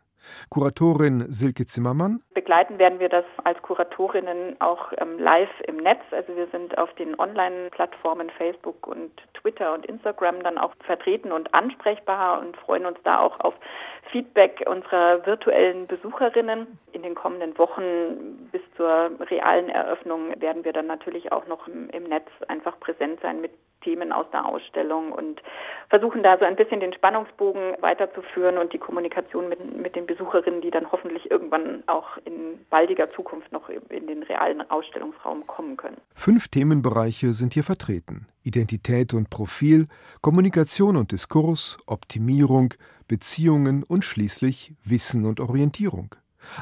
Kuratorin 0.51 1.25
Silke 1.29 1.67
Zimmermann. 1.67 2.23
Begleiten 2.35 2.79
werden 2.79 2.99
wir 2.99 3.09
das 3.09 3.25
als 3.45 3.61
Kuratorinnen 3.63 4.61
auch 4.61 4.93
ähm, 4.99 5.19
live 5.19 5.51
im 5.67 5.77
Netz. 5.77 6.01
Also 6.11 6.37
wir 6.37 6.47
sind 6.49 6.77
auf 6.79 6.93
den 6.95 7.19
Online-Plattformen 7.19 8.31
Facebook 8.31 8.87
und 8.87 9.11
Twitter 9.35 9.75
und 9.75 9.87
Instagram 9.87 10.43
dann 10.43 10.59
auch 10.59 10.73
vertreten 10.85 11.33
und 11.33 11.53
ansprechbar 11.55 12.41
und 12.41 12.57
freuen 12.57 12.87
uns 12.87 12.99
da 13.05 13.21
auch 13.21 13.41
auf 13.41 13.55
Feedback 14.11 14.65
unserer 14.67 15.25
virtuellen 15.27 15.87
Besucherinnen. 15.87 16.79
In 16.93 17.03
den 17.03 17.15
kommenden 17.15 17.57
Wochen 17.59 18.49
bis 18.53 18.63
zur 18.77 19.11
realen 19.31 19.69
Eröffnung 19.69 20.41
werden 20.41 20.65
wir 20.65 20.73
dann 20.73 20.87
natürlich 20.87 21.33
auch 21.33 21.47
noch 21.47 21.67
im, 21.67 21.89
im 21.91 22.05
Netz 22.05 22.29
einfach 22.49 22.79
präsent 22.79 23.21
sein 23.23 23.41
mit 23.41 23.53
Themen 23.83 24.13
aus 24.13 24.27
der 24.33 24.47
Ausstellung 24.47 25.13
und 25.13 25.41
versuchen 25.89 26.23
da 26.23 26.39
so 26.39 26.45
ein 26.45 26.57
bisschen 26.57 26.81
den 26.81 26.93
Spannungsbogen 26.93 27.77
weiterzuführen 27.81 28.59
und 28.59 28.73
die 28.73 28.79
Kommunikation 28.79 29.49
mit, 29.49 29.77
mit 29.77 29.95
den 29.95 30.07
Besucherinnen, 30.07 30.61
die 30.61 30.71
dann 30.71 30.91
hoffentlich 30.91 31.31
irgendwann 31.31 31.83
auch 31.87 32.17
in 32.25 32.65
baldiger 32.71 33.13
Zukunft 33.13 33.53
noch 33.53 33.69
in 33.69 34.07
den 34.07 34.23
realen 34.23 34.69
Ausstellungsraum 34.71 35.47
kommen 35.47 35.77
können. 35.77 35.99
Fünf 36.15 36.49
Themenbereiche 36.49 37.33
sind 37.33 37.55
hier 37.55 37.65
vertreten. 37.65 38.27
Identität 38.43 39.15
und 39.15 39.31
Profil, 39.31 39.87
Kommunikation 40.21 40.97
und 40.97 41.13
Diskurs, 41.13 41.79
Optimierung, 41.87 42.75
Beziehungen 43.07 43.85
und 43.85 44.05
schließlich 44.05 44.75
Wissen 44.85 45.27
und 45.27 45.41
Orientierung. 45.41 46.15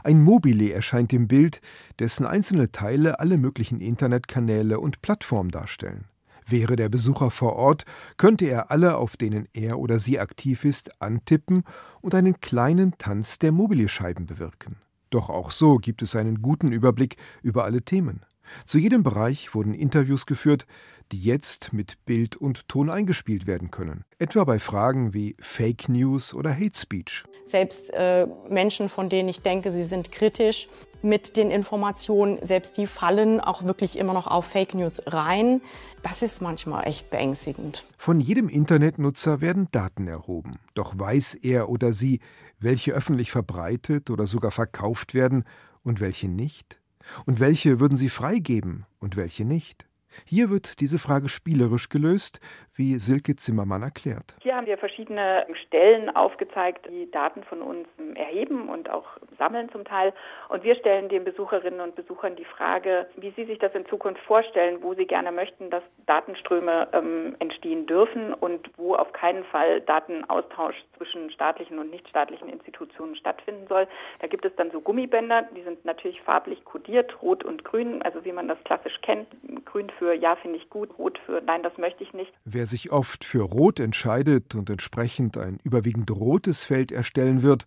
Ein 0.04 0.22
Mobile 0.22 0.72
erscheint 0.72 1.12
im 1.12 1.28
Bild, 1.28 1.60
dessen 1.98 2.26
einzelne 2.26 2.70
Teile 2.70 3.20
alle 3.20 3.38
möglichen 3.38 3.80
Internetkanäle 3.80 4.78
und 4.78 5.02
Plattformen 5.02 5.50
darstellen. 5.50 6.04
Wäre 6.50 6.76
der 6.76 6.88
Besucher 6.88 7.30
vor 7.30 7.56
Ort, 7.56 7.84
könnte 8.16 8.46
er 8.46 8.70
alle, 8.70 8.96
auf 8.96 9.16
denen 9.16 9.48
er 9.52 9.78
oder 9.78 9.98
sie 9.98 10.18
aktiv 10.18 10.64
ist, 10.64 11.00
antippen 11.00 11.64
und 12.00 12.14
einen 12.14 12.40
kleinen 12.40 12.98
Tanz 12.98 13.38
der 13.38 13.52
Mobilscheiben 13.52 14.26
bewirken. 14.26 14.76
Doch 15.10 15.28
auch 15.28 15.50
so 15.50 15.76
gibt 15.78 16.02
es 16.02 16.14
einen 16.16 16.40
guten 16.40 16.72
Überblick 16.72 17.16
über 17.42 17.64
alle 17.64 17.82
Themen. 17.82 18.24
Zu 18.64 18.78
jedem 18.78 19.02
Bereich 19.02 19.54
wurden 19.54 19.74
Interviews 19.74 20.26
geführt, 20.26 20.66
die 21.12 21.20
jetzt 21.20 21.72
mit 21.72 22.04
Bild 22.04 22.36
und 22.36 22.68
Ton 22.68 22.90
eingespielt 22.90 23.46
werden 23.46 23.70
können. 23.70 24.04
Etwa 24.18 24.44
bei 24.44 24.58
Fragen 24.58 25.12
wie 25.12 25.34
Fake 25.40 25.88
News 25.88 26.34
oder 26.34 26.54
Hate 26.54 26.78
Speech. 26.78 27.24
Selbst 27.44 27.92
äh, 27.94 28.26
Menschen, 28.48 28.88
von 28.88 29.08
denen 29.08 29.28
ich 29.28 29.42
denke, 29.42 29.72
sie 29.72 29.82
sind 29.82 30.12
kritisch 30.12 30.68
mit 31.02 31.36
den 31.36 31.50
Informationen, 31.50 32.38
selbst 32.42 32.76
die 32.76 32.86
fallen 32.86 33.40
auch 33.40 33.64
wirklich 33.64 33.98
immer 33.98 34.12
noch 34.12 34.26
auf 34.26 34.46
Fake 34.46 34.74
News 34.74 35.02
rein. 35.06 35.62
Das 36.02 36.22
ist 36.22 36.42
manchmal 36.42 36.86
echt 36.86 37.10
beängstigend. 37.10 37.86
Von 37.96 38.20
jedem 38.20 38.48
Internetnutzer 38.48 39.40
werden 39.40 39.68
Daten 39.72 40.06
erhoben. 40.06 40.58
Doch 40.74 40.98
weiß 40.98 41.34
er 41.34 41.68
oder 41.70 41.92
sie, 41.92 42.20
welche 42.58 42.92
öffentlich 42.92 43.30
verbreitet 43.30 44.10
oder 44.10 44.26
sogar 44.26 44.50
verkauft 44.50 45.14
werden 45.14 45.44
und 45.82 46.00
welche 46.00 46.28
nicht? 46.28 46.79
Und 47.26 47.40
welche 47.40 47.80
würden 47.80 47.96
sie 47.96 48.08
freigeben 48.08 48.86
und 48.98 49.16
welche 49.16 49.44
nicht? 49.44 49.89
Hier 50.26 50.50
wird 50.50 50.80
diese 50.80 50.98
Frage 50.98 51.28
spielerisch 51.28 51.88
gelöst, 51.88 52.40
wie 52.74 52.98
Silke 52.98 53.36
Zimmermann 53.36 53.82
erklärt. 53.82 54.34
Hier 54.40 54.56
haben 54.56 54.66
wir 54.66 54.78
verschiedene 54.78 55.46
Stellen 55.66 56.08
aufgezeigt, 56.16 56.88
die 56.90 57.10
Daten 57.10 57.44
von 57.44 57.60
uns 57.60 57.86
erheben 58.14 58.68
und 58.68 58.88
auch 58.88 59.06
sammeln 59.38 59.70
zum 59.70 59.84
Teil. 59.84 60.14
Und 60.48 60.64
wir 60.64 60.74
stellen 60.76 61.08
den 61.08 61.24
Besucherinnen 61.24 61.80
und 61.80 61.94
Besuchern 61.94 62.36
die 62.36 62.44
Frage, 62.44 63.06
wie 63.16 63.32
sie 63.36 63.44
sich 63.44 63.58
das 63.58 63.74
in 63.74 63.84
Zukunft 63.86 64.22
vorstellen, 64.22 64.82
wo 64.82 64.94
sie 64.94 65.06
gerne 65.06 65.30
möchten, 65.30 65.68
dass 65.68 65.82
Datenströme 66.06 66.88
ähm, 66.92 67.36
entstehen 67.38 67.86
dürfen 67.86 68.32
und 68.32 68.70
wo 68.78 68.94
auf 68.94 69.12
keinen 69.12 69.44
Fall 69.44 69.82
Datenaustausch 69.82 70.76
zwischen 70.96 71.30
staatlichen 71.30 71.78
und 71.78 71.90
nichtstaatlichen 71.90 72.48
Institutionen 72.48 73.14
stattfinden 73.14 73.66
soll. 73.68 73.86
Da 74.20 74.26
gibt 74.26 74.46
es 74.46 74.56
dann 74.56 74.70
so 74.70 74.80
Gummibänder, 74.80 75.42
die 75.54 75.62
sind 75.62 75.84
natürlich 75.84 76.22
farblich 76.22 76.64
kodiert, 76.64 77.22
rot 77.22 77.44
und 77.44 77.64
grün, 77.64 78.00
also 78.02 78.24
wie 78.24 78.32
man 78.32 78.48
das 78.48 78.62
klassisch 78.64 79.00
kennt. 79.02 79.28
Grün 79.70 79.90
für 79.98 80.14
Ja 80.14 80.36
finde 80.36 80.58
ich 80.58 80.68
gut, 80.68 80.98
rot 80.98 81.20
für 81.26 81.40
Nein, 81.42 81.62
das 81.62 81.76
möchte 81.78 82.02
ich 82.02 82.12
nicht. 82.12 82.32
Wer 82.44 82.66
sich 82.66 82.90
oft 82.90 83.24
für 83.24 83.42
Rot 83.42 83.78
entscheidet 83.78 84.54
und 84.56 84.68
entsprechend 84.68 85.38
ein 85.38 85.58
überwiegend 85.62 86.10
rotes 86.10 86.64
Feld 86.64 86.90
erstellen 86.90 87.42
wird, 87.42 87.66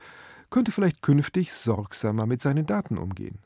könnte 0.50 0.72
vielleicht 0.72 1.02
künftig 1.02 1.54
sorgsamer 1.54 2.26
mit 2.26 2.42
seinen 2.42 2.66
Daten 2.66 2.98
umgehen. 2.98 3.40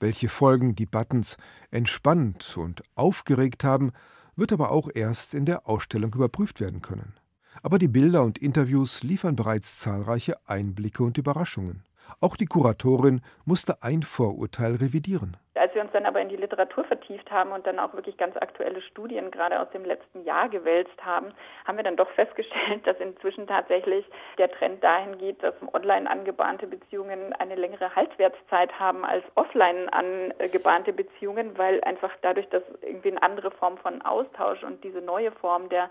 Welche 0.00 0.28
Folgen 0.28 0.74
die 0.74 0.86
Buttons 0.86 1.36
entspannt 1.70 2.56
und 2.56 2.82
aufgeregt 2.96 3.62
haben, 3.62 3.92
wird 4.34 4.52
aber 4.52 4.72
auch 4.72 4.88
erst 4.92 5.34
in 5.34 5.44
der 5.44 5.68
Ausstellung 5.68 6.12
überprüft 6.12 6.60
werden 6.60 6.82
können. 6.82 7.14
Aber 7.62 7.78
die 7.78 7.88
Bilder 7.88 8.22
und 8.22 8.38
Interviews 8.38 9.02
liefern 9.02 9.36
bereits 9.36 9.78
zahlreiche 9.78 10.34
Einblicke 10.46 11.04
und 11.04 11.16
Überraschungen. 11.18 11.84
Auch 12.18 12.36
die 12.36 12.46
Kuratorin 12.46 13.20
musste 13.44 13.82
ein 13.82 14.02
Vorurteil 14.02 14.74
revidieren. 14.76 15.36
Als 15.60 15.74
wir 15.74 15.82
uns 15.82 15.92
dann 15.92 16.06
aber 16.06 16.22
in 16.22 16.30
die 16.30 16.36
Literatur 16.36 16.84
vertieft 16.84 17.30
haben 17.30 17.52
und 17.52 17.66
dann 17.66 17.78
auch 17.78 17.92
wirklich 17.92 18.16
ganz 18.16 18.34
aktuelle 18.38 18.80
Studien 18.80 19.30
gerade 19.30 19.60
aus 19.60 19.68
dem 19.70 19.84
letzten 19.84 20.24
Jahr 20.24 20.48
gewälzt 20.48 21.04
haben, 21.04 21.34
haben 21.66 21.76
wir 21.76 21.84
dann 21.84 21.96
doch 21.96 22.08
festgestellt, 22.12 22.80
dass 22.86 22.98
inzwischen 22.98 23.46
tatsächlich 23.46 24.06
der 24.38 24.50
Trend 24.50 24.82
dahin 24.82 25.18
geht, 25.18 25.42
dass 25.42 25.54
online 25.74 26.08
angebahnte 26.08 26.66
Beziehungen 26.66 27.34
eine 27.34 27.56
längere 27.56 27.94
Haltwertszeit 27.94 28.78
haben 28.80 29.04
als 29.04 29.22
offline 29.34 29.90
angebahnte 29.90 30.94
Beziehungen, 30.94 31.58
weil 31.58 31.84
einfach 31.84 32.12
dadurch, 32.22 32.48
dass 32.48 32.62
irgendwie 32.80 33.10
eine 33.10 33.22
andere 33.22 33.50
Form 33.50 33.76
von 33.76 34.00
Austausch 34.00 34.62
und 34.62 34.82
diese 34.82 35.02
neue 35.02 35.30
Form 35.30 35.68
der 35.68 35.90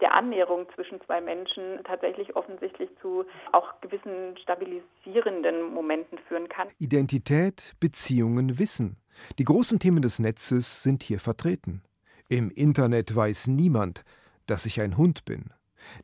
der 0.00 0.14
Annäherung 0.14 0.66
zwischen 0.74 1.00
zwei 1.02 1.20
Menschen 1.20 1.80
tatsächlich 1.84 2.36
offensichtlich 2.36 2.90
zu 3.00 3.24
auch 3.52 3.80
gewissen 3.80 4.36
stabilisierenden 4.42 5.72
Momenten 5.72 6.18
führen 6.28 6.48
kann. 6.48 6.68
Identität, 6.78 7.74
Beziehungen, 7.80 8.58
Wissen. 8.58 8.96
Die 9.38 9.44
großen 9.44 9.78
Themen 9.78 10.02
des 10.02 10.18
Netzes 10.18 10.82
sind 10.82 11.02
hier 11.02 11.20
vertreten. 11.20 11.82
Im 12.28 12.50
Internet 12.50 13.14
weiß 13.14 13.48
niemand, 13.48 14.02
dass 14.46 14.66
ich 14.66 14.80
ein 14.80 14.96
Hund 14.96 15.24
bin. 15.24 15.50